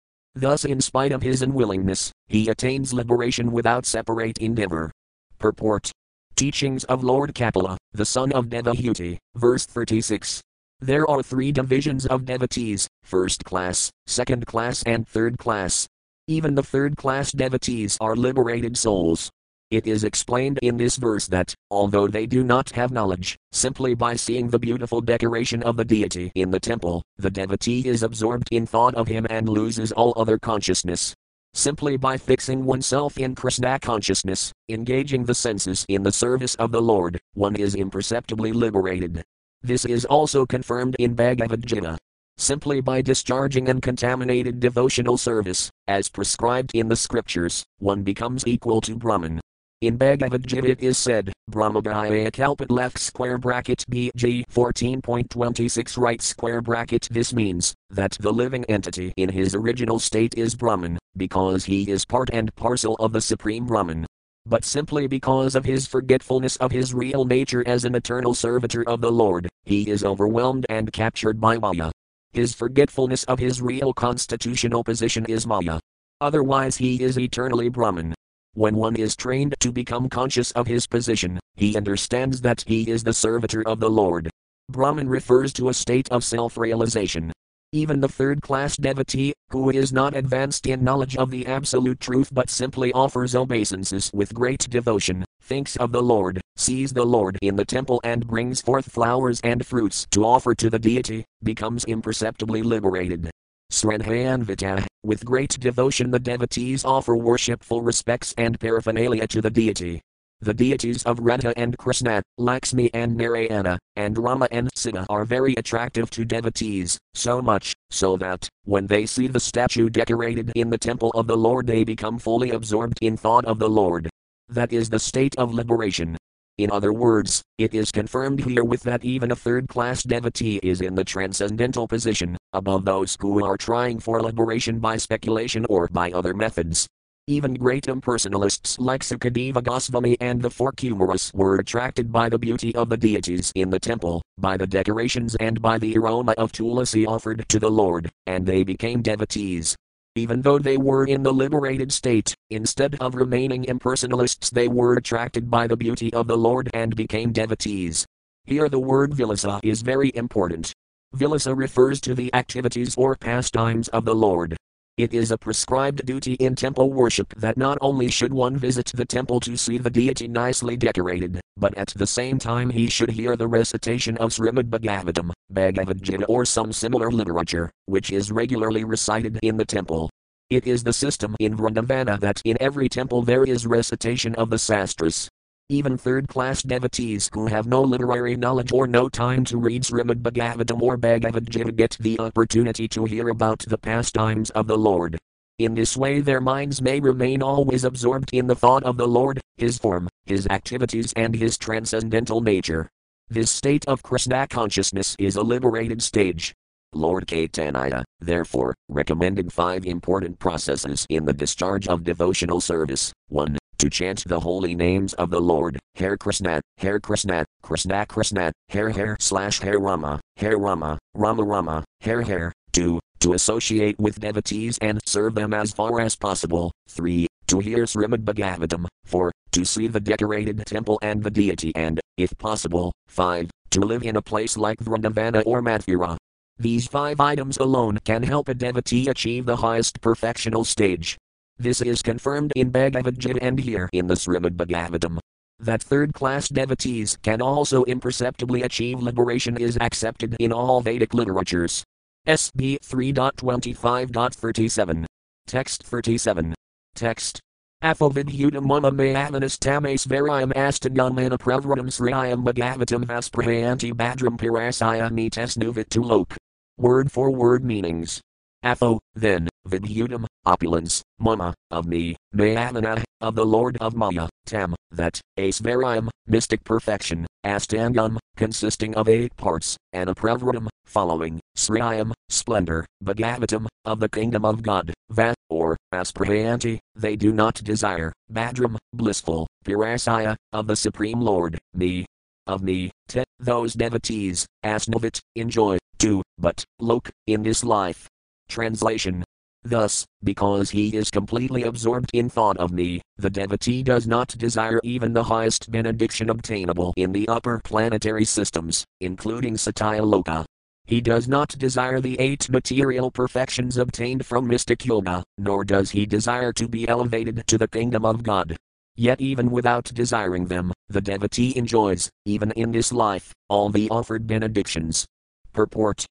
[0.34, 4.90] Thus, in spite of his unwillingness, he attains liberation without separate endeavor.
[5.38, 5.92] Purport
[6.34, 10.42] Teachings of Lord Kapila, the son of Devahuti, verse 36.
[10.80, 15.86] There are three divisions of devotees first class, second class, and third class.
[16.26, 19.30] Even the third class devotees are liberated souls.
[19.74, 24.14] It is explained in this verse that, although they do not have knowledge, simply by
[24.14, 28.66] seeing the beautiful decoration of the deity in the temple, the devotee is absorbed in
[28.66, 31.12] thought of him and loses all other consciousness.
[31.54, 36.80] Simply by fixing oneself in Krishna consciousness, engaging the senses in the service of the
[36.80, 39.24] Lord, one is imperceptibly liberated.
[39.60, 41.98] This is also confirmed in Bhagavad Gita.
[42.36, 48.94] Simply by discharging uncontaminated devotional service, as prescribed in the scriptures, one becomes equal to
[48.94, 49.40] Brahman.
[49.80, 56.62] In Bhagavad Gita it is said, Brahmagaya kalpat left square bracket BG 14.26 right square
[56.62, 57.08] bracket.
[57.10, 62.04] This means that the living entity in his original state is Brahman, because he is
[62.04, 64.06] part and parcel of the Supreme Brahman
[64.46, 69.00] but simply because of his forgetfulness of his real nature as an eternal servitor of
[69.00, 71.90] the Lord, he is overwhelmed and captured by Maya.
[72.32, 75.80] His forgetfulness of his real constitutional position is Maya.
[76.20, 78.14] Otherwise, he is eternally Brahman.
[78.54, 83.02] When one is trained to become conscious of his position, he understands that he is
[83.02, 84.30] the servitor of the Lord.
[84.70, 87.32] Brahman refers to a state of self realization,
[87.72, 92.30] even the third class devotee, who is not advanced in knowledge of the absolute truth
[92.32, 97.56] but simply offers obeisances with great devotion, thinks of the Lord, sees the Lord in
[97.56, 102.62] the temple and brings forth flowers and fruits to offer to the deity, becomes imperceptibly
[102.62, 103.28] liberated.
[103.70, 110.00] Sranhayanvita, with great devotion the devotees offer worshipful respects and paraphernalia to the deity,
[110.44, 115.54] the deities of Radha and Krishna, Lakshmi and Narayana, and Rama and Sita are very
[115.54, 120.76] attractive to devotees, so much so that, when they see the statue decorated in the
[120.76, 124.10] temple of the Lord, they become fully absorbed in thought of the Lord.
[124.50, 126.16] That is the state of liberation.
[126.56, 130.80] In other words, it is confirmed here with that even a third class devotee is
[130.80, 136.12] in the transcendental position, above those who are trying for liberation by speculation or by
[136.12, 136.86] other methods.
[137.26, 142.72] Even great impersonalists like Sukadeva Goswami and the four Kumaras were attracted by the beauty
[142.76, 147.04] of the deities in the temple, by the decorations and by the aroma of tulasi
[147.04, 149.74] offered to the Lord, and they became devotees.
[150.16, 155.50] Even though they were in the liberated state, instead of remaining impersonalists, they were attracted
[155.50, 158.06] by the beauty of the Lord and became devotees.
[158.44, 160.72] Here the word vilasa is very important.
[161.16, 164.56] Vilasa refers to the activities or pastimes of the Lord.
[164.96, 169.04] It is a prescribed duty in temple worship that not only should one visit the
[169.04, 173.34] temple to see the deity nicely decorated, but at the same time he should hear
[173.34, 179.40] the recitation of Srimad Bhagavatam, Bhagavad Gita, or some similar literature, which is regularly recited
[179.42, 180.10] in the temple.
[180.48, 184.58] It is the system in Vrindavana that in every temple there is recitation of the
[184.58, 185.28] Sastras,
[185.70, 190.20] even third class devotees who have no literary knowledge or no time to read Srimad
[190.20, 195.18] Bhagavatam or Bhagavad Gita get the opportunity to hear about the pastimes of the Lord.
[195.58, 199.40] In this way, their minds may remain always absorbed in the thought of the Lord,
[199.56, 202.90] His form, His activities, and His transcendental nature.
[203.30, 206.52] This state of Krishna consciousness is a liberated stage.
[206.92, 213.14] Lord Caitanya, therefore, recommended five important processes in the discharge of devotional service.
[213.28, 218.50] 1 to chant the holy names of the Lord, Hare Krishna, Hare Krishna, Krishna Krishna,
[218.70, 222.50] Hare Hare slash Hare Rama, Hare Rama, Rama Rama, Hare Hare.
[222.72, 222.98] 2.
[223.20, 226.72] To associate with devotees and serve them as far as possible.
[226.88, 227.26] 3.
[227.48, 228.86] To hear Srimad Bhagavatam.
[229.04, 229.30] 4.
[229.52, 233.50] To see the decorated temple and the deity and, if possible, 5.
[233.72, 236.16] To live in a place like Vrindavana or Mathura.
[236.58, 241.18] These five items alone can help a devotee achieve the highest perfectional stage.
[241.56, 245.20] This is confirmed in Bhagavad Gita and here in the Srimad Bhagavatam.
[245.60, 251.84] That third class devotees can also imperceptibly achieve liberation is accepted in all Vedic literatures.
[252.26, 255.04] SB 3.25.37.
[255.46, 256.54] Text 37.
[256.96, 257.38] Text.
[257.84, 266.36] Aphovidhutam mama mayavanas tamas varayam astanyamana pravratam sriyam bhagavatam vasprayanti badram pirasaya nites nuvit
[266.78, 268.20] Word for word meanings.
[268.64, 275.20] Apho, then, Vidhutam, opulence, Mama, of me, Mayavana, of the Lord of Maya, Tam, that,
[275.38, 284.00] Asvaryam, mystic perfection, Astangam, consisting of eight parts, and Anapravratam, following, Sriyam, splendor, Bhagavatam, of
[284.00, 290.66] the kingdom of God, Vat, or, Asprayanti, they do not desire, Badram, blissful, Pirasaya, of
[290.66, 292.04] the Supreme Lord, me,
[292.46, 298.06] of me, Te, those devotees, Asnavit, enjoy, too, but, look, in this life.
[298.48, 299.23] Translation
[299.64, 304.78] Thus, because he is completely absorbed in thought of me, the devotee does not desire
[304.84, 310.44] even the highest benediction obtainable in the upper planetary systems, including Satyaloka.
[310.84, 316.04] He does not desire the eight material perfections obtained from mystic yoga, nor does he
[316.04, 318.54] desire to be elevated to the kingdom of God.
[318.96, 324.26] Yet, even without desiring them, the devotee enjoys, even in this life, all the offered
[324.26, 325.06] benedictions.
[325.54, 326.04] Purport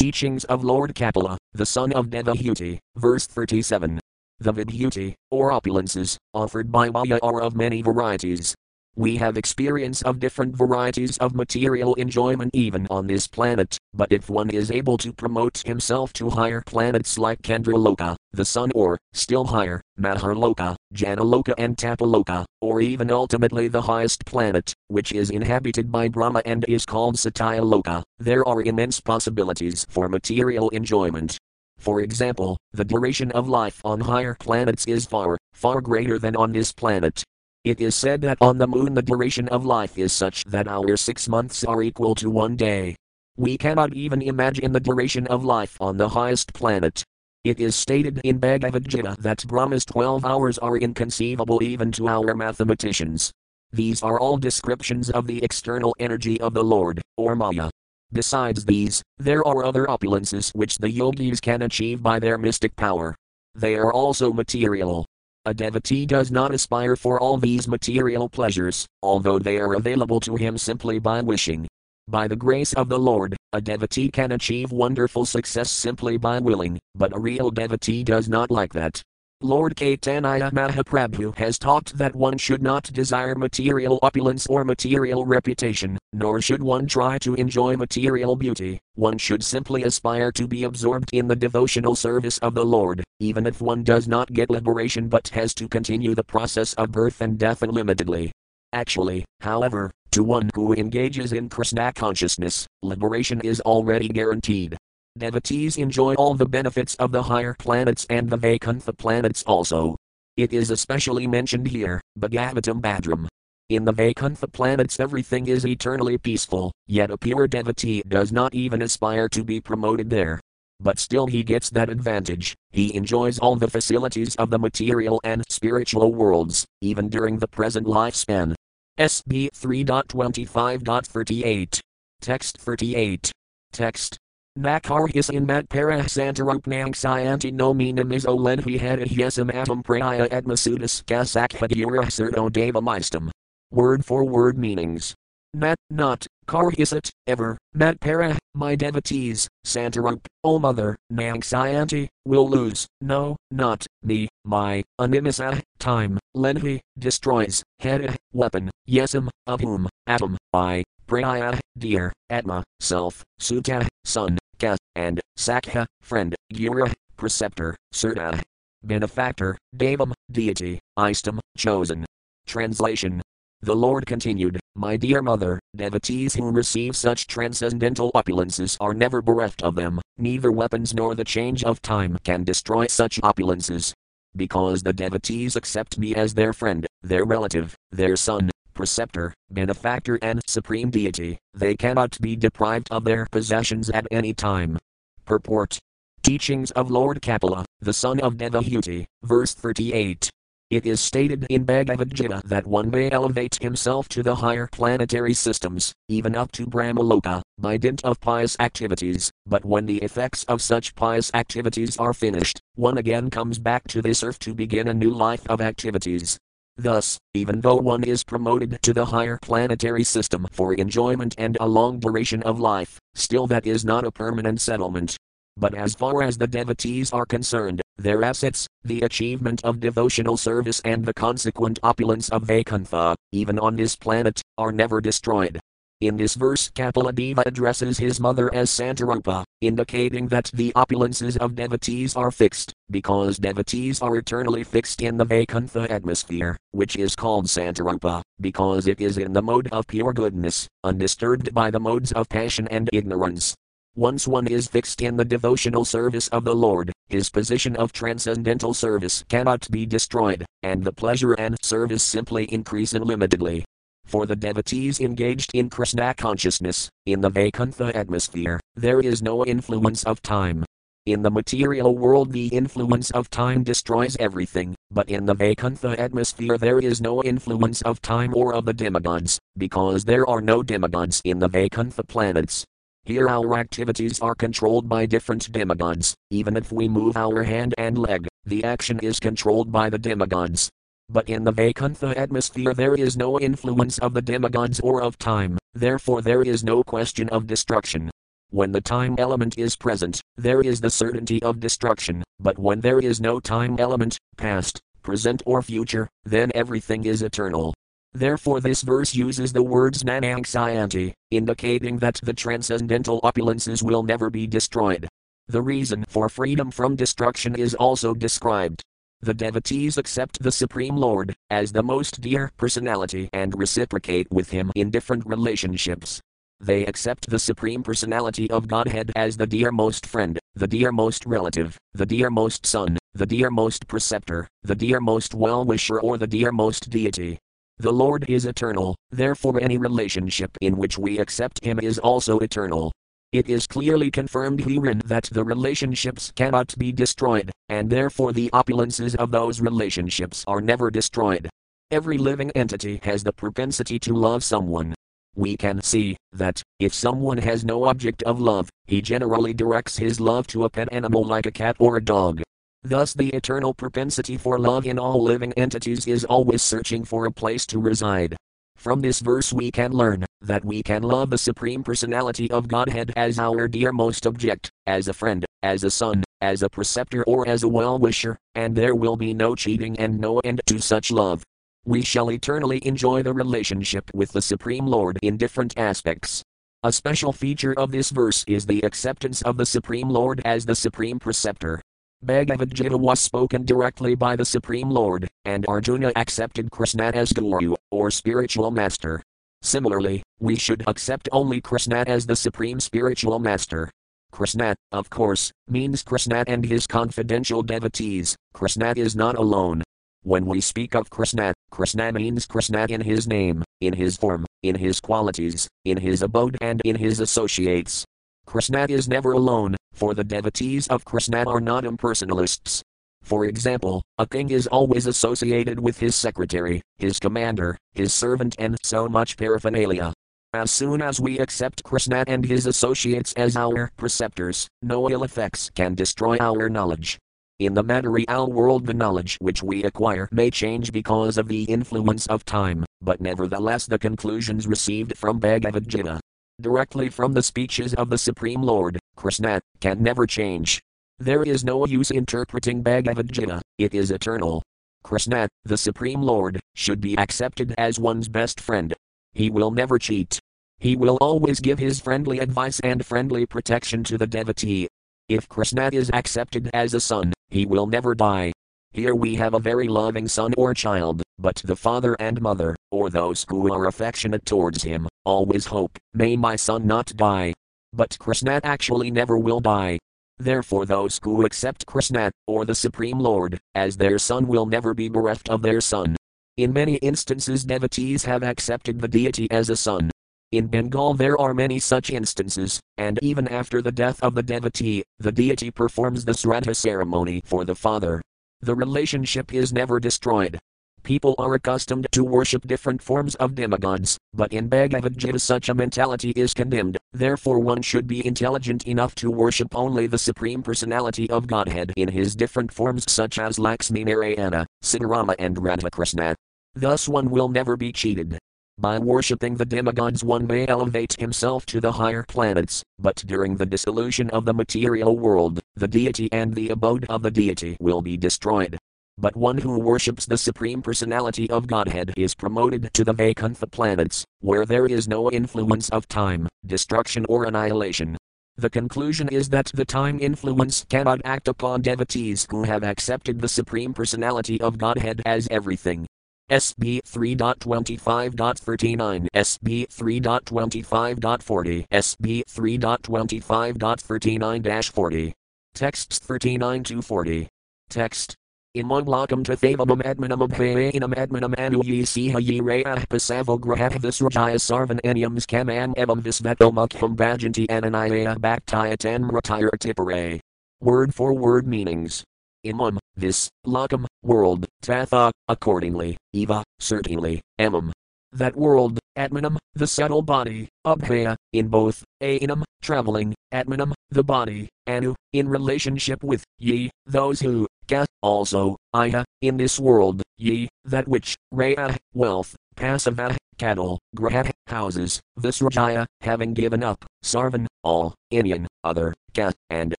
[0.00, 4.00] Teachings of Lord Kapila, the son of Devahuti, verse 37.
[4.38, 8.54] The Vibhuti, or opulences, offered by Maya are of many varieties.
[8.96, 14.28] We have experience of different varieties of material enjoyment even on this planet, but if
[14.28, 19.44] one is able to promote himself to higher planets like Chandraloka, the sun, or, still
[19.44, 26.08] higher, Maharloka, Janaloka, and Tapaloka, or even ultimately the highest planet, which is inhabited by
[26.08, 31.38] Brahma and is called Satyaloka, there are immense possibilities for material enjoyment.
[31.78, 36.52] For example, the duration of life on higher planets is far, far greater than on
[36.52, 37.24] this planet,
[37.62, 40.96] it is said that on the moon the duration of life is such that our
[40.96, 42.96] six months are equal to one day.
[43.36, 47.04] We cannot even imagine the duration of life on the highest planet.
[47.44, 52.34] It is stated in Bhagavad Gita that Brahma's 12 hours are inconceivable even to our
[52.34, 53.30] mathematicians.
[53.72, 57.68] These are all descriptions of the external energy of the Lord, or Maya.
[58.10, 63.14] Besides these, there are other opulences which the yogis can achieve by their mystic power.
[63.54, 65.06] They are also material,
[65.50, 70.36] a devotee does not aspire for all these material pleasures, although they are available to
[70.36, 71.66] him simply by wishing.
[72.06, 76.78] By the grace of the Lord, a devotee can achieve wonderful success simply by willing,
[76.94, 79.02] but a real devotee does not like that.
[79.42, 85.96] Lord Caitanya Mahaprabhu has taught that one should not desire material opulence or material reputation,
[86.12, 91.08] nor should one try to enjoy material beauty, one should simply aspire to be absorbed
[91.14, 95.28] in the devotional service of the Lord, even if one does not get liberation but
[95.28, 98.30] has to continue the process of birth and death unlimitedly.
[98.74, 104.76] Actually, however, to one who engages in Krishna consciousness, liberation is already guaranteed.
[105.18, 109.96] Devotees enjoy all the benefits of the higher planets and the Vaikuntha planets also.
[110.36, 113.26] It is especially mentioned here, Bhagavatam Bhadram.
[113.70, 118.82] In the Vaikuntha planets everything is eternally peaceful, yet a pure devotee does not even
[118.82, 120.38] aspire to be promoted there.
[120.78, 125.42] But still he gets that advantage, he enjoys all the facilities of the material and
[125.48, 128.54] spiritual worlds, even during the present lifespan.
[128.98, 131.80] SB 3.25.38.
[132.20, 133.32] Text 38.
[133.72, 134.18] Text
[134.58, 142.80] Nakarhis in mat para santarupnang sayanti no minamizo ledhi hedihyesam atom praya atmasudas kasakhadura deva
[142.80, 143.30] devamistam.
[143.70, 145.14] Word for word meanings.
[145.54, 152.86] Nat, not, karhisat, ever, mat para, my devotees, santarup, O mother, nang sayanti, will lose,
[153.00, 160.84] no, not, me, my, animisa, time, ledhi, destroys, head, weapon, yesam, of whom, atom, I,
[161.10, 168.42] Praya, dear, Atma, self, Sutta, son, Ka, and Sakha, friend, Gura, preceptor, Surta,
[168.82, 172.04] benefactor, Devam, deity, Istam, chosen.
[172.46, 173.22] Translation
[173.62, 179.62] The Lord continued, My dear mother, devotees who receive such transcendental opulences are never bereft
[179.62, 183.94] of them, neither weapons nor the change of time can destroy such opulences.
[184.36, 188.50] Because the devotees accept me as their friend, their relative, their son,
[188.80, 194.78] preceptor, benefactor, and supreme deity, they cannot be deprived of their possessions at any time.
[195.26, 195.78] Purport
[196.22, 200.30] Teachings of Lord Kapila, the son of Devahuti, verse 38.
[200.70, 205.34] It is stated in Bhagavad Gita that one may elevate himself to the higher planetary
[205.34, 210.62] systems, even up to Brahmaloka, by dint of pious activities, but when the effects of
[210.62, 214.94] such pious activities are finished, one again comes back to this earth to begin a
[214.94, 216.38] new life of activities,
[216.80, 221.68] Thus, even though one is promoted to the higher planetary system for enjoyment and a
[221.68, 225.14] long duration of life, still that is not a permanent settlement.
[225.58, 230.80] But as far as the devotees are concerned, their assets, the achievement of devotional service,
[230.82, 235.60] and the consequent opulence of Vaikuntha, even on this planet, are never destroyed.
[236.00, 242.16] In this verse, Kapiladeva addresses his mother as Santarupa, indicating that the opulences of devotees
[242.16, 248.22] are fixed, because devotees are eternally fixed in the Vaikuntha atmosphere, which is called Santarupa,
[248.40, 252.66] because it is in the mode of pure goodness, undisturbed by the modes of passion
[252.68, 253.54] and ignorance.
[253.96, 258.72] Once one is fixed in the devotional service of the Lord, his position of transcendental
[258.72, 263.64] service cannot be destroyed, and the pleasure and service simply increase unlimitedly.
[264.06, 270.04] For the devotees engaged in Krishna consciousness, in the Vaikuntha atmosphere, there is no influence
[270.04, 270.64] of time.
[271.10, 276.56] In the material world, the influence of time destroys everything, but in the Vaikuntha atmosphere,
[276.56, 281.20] there is no influence of time or of the demigods, because there are no demigods
[281.24, 282.64] in the Vaikuntha planets.
[283.02, 286.14] Here, our activities are controlled by different demigods.
[286.30, 290.70] Even if we move our hand and leg, the action is controlled by the demigods.
[291.08, 295.58] But in the Vaikuntha atmosphere, there is no influence of the demigods or of time,
[295.74, 298.12] therefore, there is no question of destruction.
[298.52, 302.98] When the time element is present, there is the certainty of destruction, but when there
[302.98, 307.74] is no time element, past, present, or future, then everything is eternal.
[308.12, 314.48] Therefore, this verse uses the words nanangsayanti, indicating that the transcendental opulences will never be
[314.48, 315.06] destroyed.
[315.46, 318.82] The reason for freedom from destruction is also described.
[319.20, 324.72] The devotees accept the Supreme Lord as the most dear personality and reciprocate with him
[324.74, 326.20] in different relationships.
[326.62, 332.04] They accept the Supreme Personality of Godhead as the dearmost friend, the dearmost relative, the
[332.04, 337.38] dearmost son, the dearmost preceptor, the dearmost well wisher, or the dearmost deity.
[337.78, 342.92] The Lord is eternal, therefore, any relationship in which we accept Him is also eternal.
[343.32, 349.14] It is clearly confirmed herein that the relationships cannot be destroyed, and therefore the opulences
[349.16, 351.48] of those relationships are never destroyed.
[351.90, 354.94] Every living entity has the propensity to love someone,
[355.36, 360.20] we can see that, if someone has no object of love, he generally directs his
[360.20, 362.42] love to a pet animal like a cat or a dog.
[362.82, 367.32] Thus, the eternal propensity for love in all living entities is always searching for a
[367.32, 368.36] place to reside.
[368.76, 373.12] From this verse, we can learn that we can love the Supreme Personality of Godhead
[373.16, 377.62] as our dearmost object, as a friend, as a son, as a preceptor, or as
[377.62, 381.44] a well wisher, and there will be no cheating and no end to such love
[381.86, 386.42] we shall eternally enjoy the relationship with the Supreme Lord in different aspects.
[386.82, 390.74] A special feature of this verse is the acceptance of the Supreme Lord as the
[390.74, 391.80] Supreme Preceptor.
[392.22, 397.74] Bhagavad Gita was spoken directly by the Supreme Lord, and Arjuna accepted Krishna as Guru,
[397.90, 399.22] or spiritual master.
[399.62, 403.90] Similarly, we should accept only Krishna as the Supreme Spiritual Master.
[404.32, 408.36] Krishna, of course, means Krishna and his confidential devotees.
[408.54, 409.82] Krishna is not alone,
[410.22, 414.74] when we speak of Krishna, Krishna means Krishna in his name, in his form, in
[414.74, 418.04] his qualities, in his abode, and in his associates.
[418.46, 422.82] Krishna is never alone, for the devotees of Krishna are not impersonalists.
[423.22, 428.76] For example, a king is always associated with his secretary, his commander, his servant, and
[428.82, 430.12] so much paraphernalia.
[430.52, 435.70] As soon as we accept Krishna and his associates as our preceptors, no ill effects
[435.70, 437.18] can destroy our knowledge.
[437.60, 442.26] In the material world, the knowledge which we acquire may change because of the influence
[442.28, 446.20] of time, but nevertheless, the conclusions received from Bhagavad Gita,
[446.58, 450.80] directly from the speeches of the Supreme Lord, Krishna, can never change.
[451.18, 454.62] There is no use interpreting Bhagavad Gita, it is eternal.
[455.02, 458.94] Krishna, the Supreme Lord, should be accepted as one's best friend.
[459.34, 460.40] He will never cheat.
[460.78, 464.88] He will always give his friendly advice and friendly protection to the devotee.
[465.28, 468.52] If Krishna is accepted as a son, he will never die.
[468.92, 473.10] Here we have a very loving son or child, but the father and mother, or
[473.10, 477.52] those who are affectionate towards him, always hope, may my son not die.
[477.92, 479.98] But Krishna actually never will die.
[480.38, 485.08] Therefore, those who accept Krishna, or the Supreme Lord, as their son will never be
[485.08, 486.16] bereft of their son.
[486.56, 490.10] In many instances, devotees have accepted the deity as a son,
[490.52, 495.04] in Bengal, there are many such instances, and even after the death of the devotee,
[495.18, 498.20] the deity performs the Sraddha ceremony for the father.
[498.60, 500.58] The relationship is never destroyed.
[501.04, 505.74] People are accustomed to worship different forms of demigods, but in Bhagavad Gita such a
[505.74, 511.30] mentality is condemned, therefore one should be intelligent enough to worship only the Supreme Personality
[511.30, 516.34] of Godhead in his different forms such as Lakshmi Narayana, Sitarama and Radhakrishna.
[516.74, 518.38] Thus one will never be cheated.
[518.80, 523.66] By worshipping the demigods, one may elevate himself to the higher planets, but during the
[523.66, 528.16] dissolution of the material world, the deity and the abode of the deity will be
[528.16, 528.78] destroyed.
[529.18, 534.24] But one who worships the Supreme Personality of Godhead is promoted to the Vaikuntha planets,
[534.40, 538.16] where there is no influence of time, destruction, or annihilation.
[538.56, 543.48] The conclusion is that the time influence cannot act upon devotees who have accepted the
[543.48, 546.06] Supreme Personality of Godhead as everything,
[546.50, 555.34] SB 3.25.39, SB 3.25.40, SB 3.25.39 40.
[555.74, 557.48] Texts 39 to 40.
[557.88, 558.36] Text
[558.72, 565.00] In Imam lakam tathavam admanam abhayanam admanam anu ye siha ye rayah grahah visrajaya sarvan
[565.02, 570.38] anyams kaman evam visveto mukham bhajanti ananaya bhaktaya tanmratire tipare.
[570.80, 572.22] Word for word meanings.
[572.62, 577.92] Imam, this, lakam, world, tatha, accordingly, eva, certainly, emam.
[578.32, 585.14] That world, atmanam, the subtle body, abhaya, in both, ainam, traveling, atmanam, the body, anu,
[585.32, 591.36] in relationship with, ye, those who, ka, also, iya, in this world, ye, that which,
[591.52, 599.50] raya, wealth, pasava, cattle, graha, houses, visrajaya, having given up, sarvan, all, Inyan, other, ka,
[599.68, 599.94] and,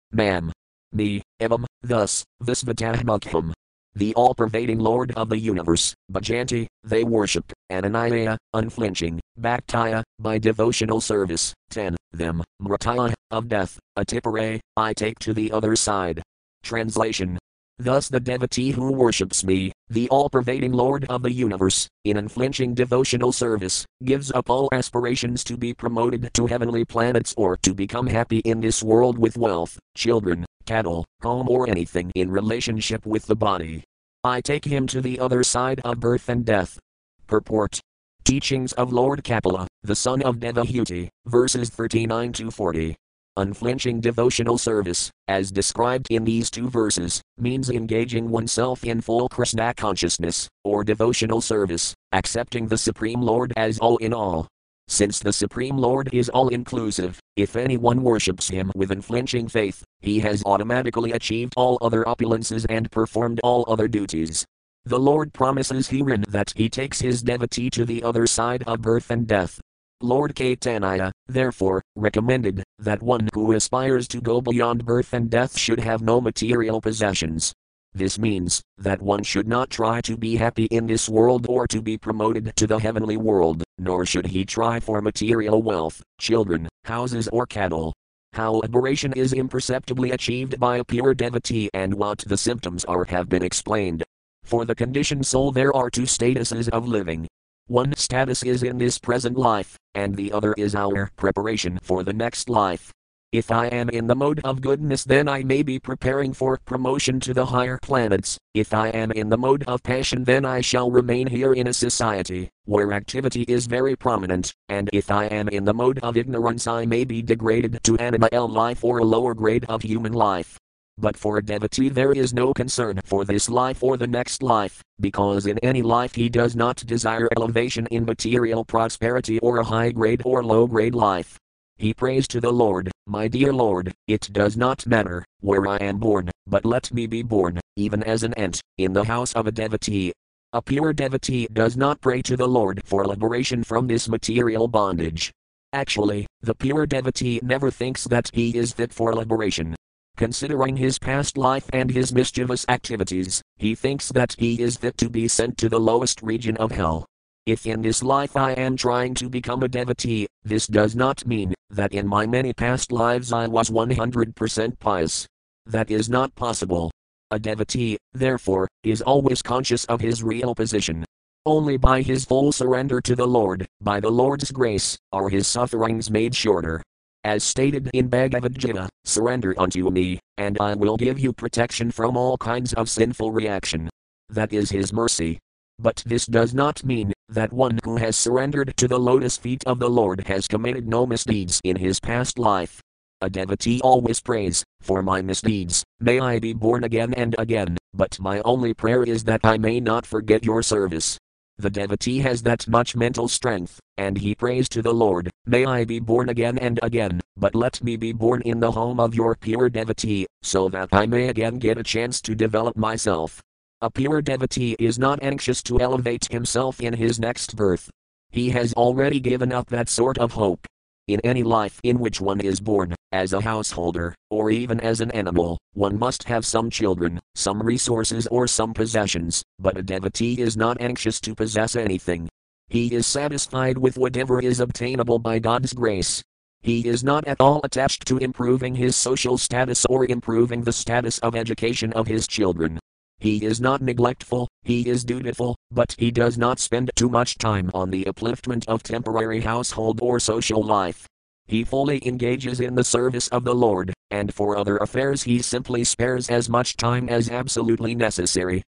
[0.11, 0.51] mam,
[0.93, 3.53] me, evam, thus, visvatahmakham.
[3.93, 11.01] The all pervading Lord of the universe, Bhajanti, they worship, Ananaya, unflinching, Bhaktaya, by devotional
[11.01, 16.21] service, 10, them, Mrataya, of death, Atipare, I take to the other side.
[16.63, 17.37] Translation
[17.77, 22.75] Thus the devotee who worships me, the all pervading Lord of the universe, in unflinching
[22.75, 28.05] devotional service, gives up all aspirations to be promoted to heavenly planets or to become
[28.05, 33.35] happy in this world with wealth, children, cattle, home, or anything in relationship with the
[33.35, 33.83] body.
[34.23, 36.79] I take him to the other side of birth and death.
[37.27, 37.79] Purport
[38.23, 42.95] Teachings of Lord Kapila, the son of Devahuti, verses 39 to 40.
[43.37, 49.73] Unflinching devotional service, as described in these two verses, means engaging oneself in full Krishna
[49.73, 54.47] consciousness, or devotional service, accepting the Supreme Lord as all in all.
[54.89, 60.19] Since the Supreme Lord is all inclusive, if anyone worships him with unflinching faith, he
[60.19, 64.45] has automatically achieved all other opulences and performed all other duties.
[64.85, 69.11] The Lord promises herein that he takes his devotee to the other side of birth
[69.11, 69.61] and death,
[70.03, 75.79] Lord Caitanya, therefore, recommended that one who aspires to go beyond birth and death should
[75.79, 77.53] have no material possessions.
[77.93, 81.81] This means that one should not try to be happy in this world or to
[81.81, 87.27] be promoted to the heavenly world, nor should he try for material wealth, children, houses,
[87.29, 87.93] or cattle.
[88.33, 93.27] How liberation is imperceptibly achieved by a pure devotee and what the symptoms are have
[93.27, 94.03] been explained.
[94.43, 97.27] For the conditioned soul, there are two statuses of living
[97.71, 102.11] one status is in this present life, and the other is our preparation for the
[102.11, 102.91] next life.
[103.31, 107.17] If I am in the mode of goodness, then I may be preparing for promotion
[107.21, 108.37] to the higher planets.
[108.53, 111.73] If I am in the mode of passion, then I shall remain here in a
[111.73, 114.53] society where activity is very prominent.
[114.67, 118.49] And if I am in the mode of ignorance, I may be degraded to animal
[118.49, 120.57] life or a lower grade of human life.
[120.97, 124.83] But for a devotee there is no concern for this life or the next life,
[124.99, 129.91] because in any life he does not desire elevation in material prosperity or a high
[129.91, 131.37] grade or low grade life.
[131.81, 135.97] He prays to the Lord, My dear Lord, it does not matter where I am
[135.97, 139.51] born, but let me be born, even as an ant, in the house of a
[139.51, 140.13] devotee.
[140.53, 145.31] A pure devotee does not pray to the Lord for liberation from this material bondage.
[145.73, 149.75] Actually, the pure devotee never thinks that he is fit for liberation,
[150.17, 155.09] Considering his past life and his mischievous activities, he thinks that he is fit to
[155.09, 157.07] be sent to the lowest region of hell.
[157.45, 161.53] If in this life I am trying to become a devotee, this does not mean
[161.71, 165.27] that in my many past lives I was 100% pious.
[165.65, 166.91] That is not possible.
[167.31, 171.03] A devotee, therefore, is always conscious of his real position.
[171.45, 176.11] Only by his full surrender to the Lord, by the Lord's grace, are his sufferings
[176.11, 176.83] made shorter.
[177.23, 182.17] As stated in Bhagavad Gita, surrender unto me, and I will give you protection from
[182.17, 183.89] all kinds of sinful reaction.
[184.29, 185.39] That is His mercy.
[185.81, 189.79] But this does not mean that one who has surrendered to the lotus feet of
[189.79, 192.79] the Lord has committed no misdeeds in his past life.
[193.19, 198.19] A devotee always prays, For my misdeeds, may I be born again and again, but
[198.19, 201.17] my only prayer is that I may not forget your service.
[201.57, 205.85] The devotee has that much mental strength, and he prays to the Lord, May I
[205.85, 209.35] be born again and again, but let me be born in the home of your
[209.35, 213.41] pure devotee, so that I may again get a chance to develop myself.
[213.83, 217.89] A pure devotee is not anxious to elevate himself in his next birth.
[218.29, 220.67] He has already given up that sort of hope.
[221.07, 225.09] In any life in which one is born, as a householder, or even as an
[225.11, 230.55] animal, one must have some children, some resources, or some possessions, but a devotee is
[230.55, 232.29] not anxious to possess anything.
[232.67, 236.21] He is satisfied with whatever is obtainable by God's grace.
[236.61, 241.17] He is not at all attached to improving his social status or improving the status
[241.17, 242.79] of education of his children.
[243.21, 247.69] He is not neglectful, he is dutiful, but he does not spend too much time
[247.71, 251.05] on the upliftment of temporary household or social life.
[251.45, 255.83] He fully engages in the service of the Lord, and for other affairs he simply
[255.83, 258.63] spares as much time as absolutely necessary.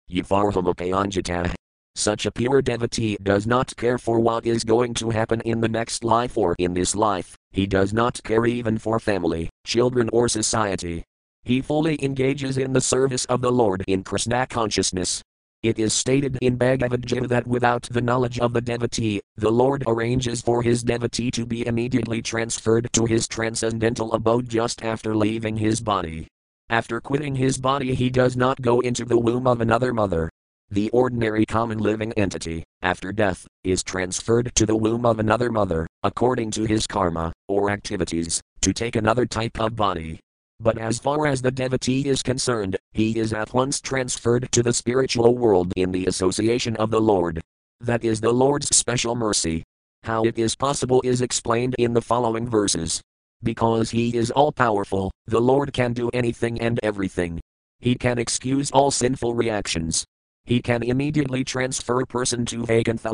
[1.95, 5.69] Such a pure devotee does not care for what is going to happen in the
[5.69, 10.27] next life or in this life, he does not care even for family, children, or
[10.27, 11.05] society.
[11.43, 15.21] He fully engages in the service of the Lord in Krishna consciousness.
[15.63, 19.83] It is stated in Bhagavad Gita that without the knowledge of the devotee, the Lord
[19.85, 25.57] arranges for his devotee to be immediately transferred to his transcendental abode just after leaving
[25.57, 26.27] his body.
[26.69, 30.29] After quitting his body, he does not go into the womb of another mother,
[30.71, 35.85] the ordinary common living entity, after death, is transferred to the womb of another mother,
[36.01, 40.21] according to his karma, or activities, to take another type of body.
[40.61, 44.73] But as far as the devotee is concerned, he is at once transferred to the
[44.73, 47.41] spiritual world in the association of the Lord.
[47.79, 49.63] That is the Lord's special mercy.
[50.03, 53.01] How it is possible is explained in the following verses.
[53.41, 57.39] Because he is all powerful, the Lord can do anything and everything.
[57.79, 60.05] He can excuse all sinful reactions,
[60.45, 63.11] he can immediately transfer a person to Vaikuntha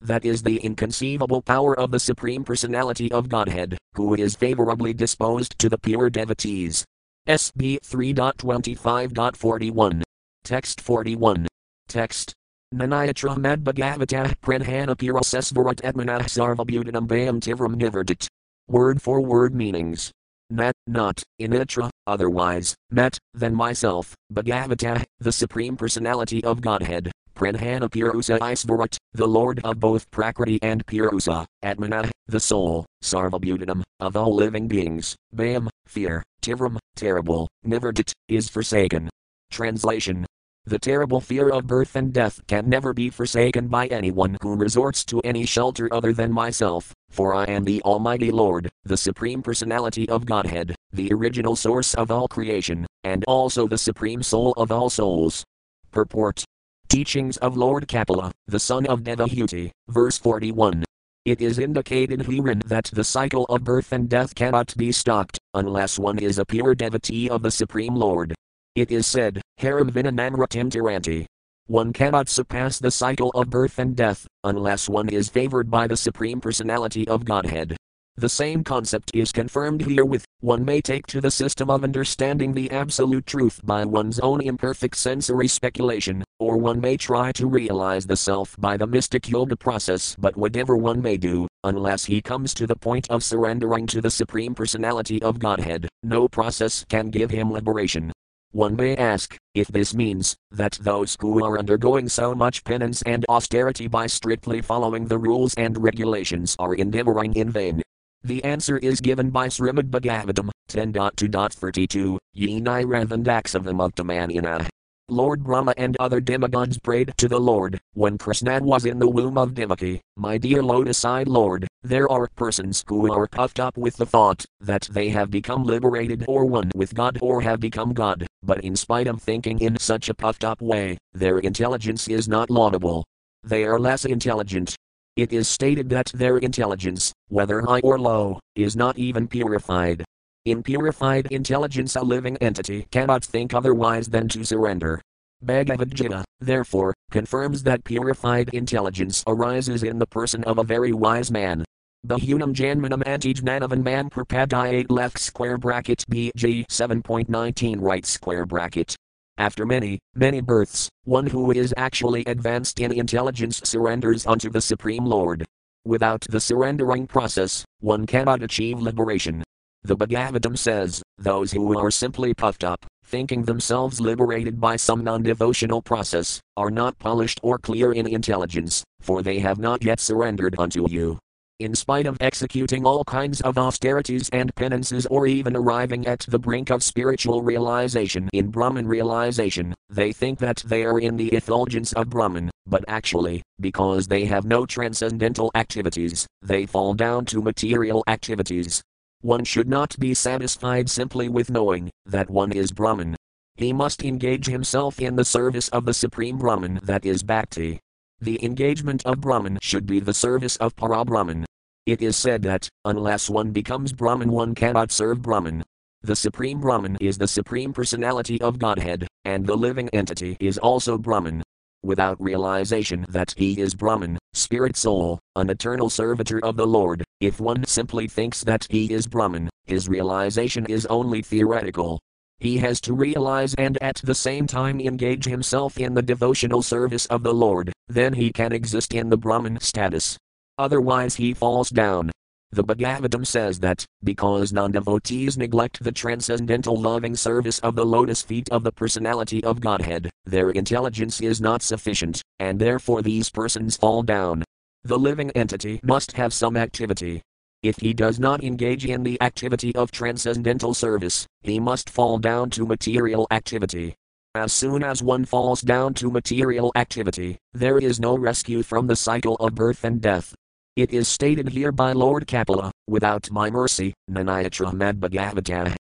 [0.00, 5.58] That is the inconceivable power of the Supreme Personality of Godhead, who is favorably disposed
[5.58, 6.84] to the pure devotees.
[7.28, 10.02] SB 3.25.41.
[10.44, 11.48] Text 41.
[11.88, 12.32] Text.
[12.74, 18.28] Nanayatra Madbhagavatah Pranhana Pirasesvarat Atmanah Sarvabhutanam Bayam Tivram Nivardit.
[18.68, 20.12] Word for word meanings.
[20.50, 28.40] Nat, not, initra, otherwise, met, than myself, Bhagavata, the Supreme Personality of Godhead, Pranhana Purusa
[28.40, 34.66] Isvarat, the Lord of both Prakriti and Purusa, Atmana, the soul, Sarvabhutanam, of all living
[34.66, 39.08] beings, Bayam, fear, Tivram, terrible, Nivardit, is forsaken.
[39.52, 40.26] Translation
[40.66, 45.02] the terrible fear of birth and death can never be forsaken by anyone who resorts
[45.06, 50.06] to any shelter other than myself, for I am the Almighty Lord, the Supreme Personality
[50.10, 54.90] of Godhead, the original source of all creation, and also the Supreme Soul of all
[54.90, 55.42] souls.
[55.90, 56.44] Purport
[56.88, 60.84] Teachings of Lord Kapila, the son of Devahuti, verse 41.
[61.26, 65.98] It is indicated herein that the cycle of birth and death cannot be stopped, unless
[65.98, 68.34] one is a pure devotee of the Supreme Lord.
[68.74, 71.26] It is said, Haram tiranti.
[71.66, 75.96] One cannot surpass the cycle of birth and death, unless one is favored by the
[75.96, 77.76] Supreme Personality of Godhead.
[78.18, 82.52] The same concept is confirmed here with one may take to the system of understanding
[82.52, 88.08] the absolute truth by one's own imperfect sensory speculation, or one may try to realize
[88.08, 90.16] the self by the mystic yoga process.
[90.18, 94.10] But whatever one may do, unless he comes to the point of surrendering to the
[94.10, 98.10] Supreme Personality of Godhead, no process can give him liberation.
[98.50, 103.24] One may ask if this means that those who are undergoing so much penance and
[103.28, 107.80] austerity by strictly following the rules and regulations are endeavoring in vain.
[108.24, 114.68] The answer is given by Srimad Bhagavatam 10.2.32, Ye Niranthandaksavam
[115.10, 119.38] Lord Brahma and other demigods prayed to the Lord, when Krishna was in the womb
[119.38, 124.04] of Devaki, my dear lotus-eyed Lord, there are persons who are puffed up with the
[124.04, 128.62] thought that they have become liberated or one with God or have become God, but
[128.62, 133.06] in spite of thinking in such a puffed up way, their intelligence is not laudable.
[133.44, 134.76] They are less intelligent.
[135.18, 140.04] It is stated that their intelligence, whether high or low, is not even purified,
[140.44, 145.02] in purified intelligence, a living entity cannot think otherwise than to surrender.
[145.42, 151.32] Bhagavad Gita, therefore, confirms that purified intelligence arises in the person of a very wise
[151.32, 151.64] man.
[152.04, 158.94] The Bahunam Janmanam Antijnanavan Man Prapadayate left square bracket BG 7.19 right square bracket.
[159.38, 165.04] After many, many births, one who is actually advanced in intelligence surrenders unto the Supreme
[165.04, 165.44] Lord.
[165.84, 169.44] Without the surrendering process, one cannot achieve liberation.
[169.84, 175.22] The Bhagavatam says, those who are simply puffed up, thinking themselves liberated by some non
[175.22, 180.56] devotional process, are not polished or clear in intelligence, for they have not yet surrendered
[180.58, 181.16] unto you.
[181.60, 186.38] In spite of executing all kinds of austerities and penances or even arriving at the
[186.38, 191.92] brink of spiritual realization in Brahman realization, they think that they are in the effulgence
[191.94, 198.04] of Brahman, but actually, because they have no transcendental activities, they fall down to material
[198.06, 198.80] activities,
[199.22, 203.16] one should not be satisfied simply with knowing that one is Brahman.
[203.56, 207.80] He must engage himself in the service of the Supreme Brahman that is Bhakti.
[208.20, 211.44] The engagement of Brahman should be the service of Parabrahman.
[211.86, 215.62] It is said that, unless one becomes Brahman, one cannot serve Brahman.
[216.02, 220.98] The Supreme Brahman is the Supreme Personality of Godhead, and the living entity is also
[220.98, 221.44] Brahman.
[221.82, 227.04] without realization that he is Brahman, spirit soul, an eternal servitor of the Lord.
[227.20, 232.00] If one simply thinks that he is Brahman, his realization is only theoretical.
[232.40, 237.06] He has to realize and at the same time engage himself in the devotional service
[237.06, 240.16] of the Lord, then he can exist in the Brahman status.
[240.56, 242.12] Otherwise, he falls down.
[242.50, 248.22] The Bhagavatam says that, because non devotees neglect the transcendental loving service of the lotus
[248.22, 253.76] feet of the personality of Godhead, their intelligence is not sufficient, and therefore these persons
[253.76, 254.44] fall down.
[254.84, 257.20] The living entity must have some activity.
[257.62, 262.50] If he does not engage in the activity of transcendental service, he must fall down
[262.50, 263.96] to material activity.
[264.36, 268.94] As soon as one falls down to material activity, there is no rescue from the
[268.94, 270.34] cycle of birth and death.
[270.76, 275.74] It is stated here by Lord Kapila, without my mercy, Nanayatra Bhagavata,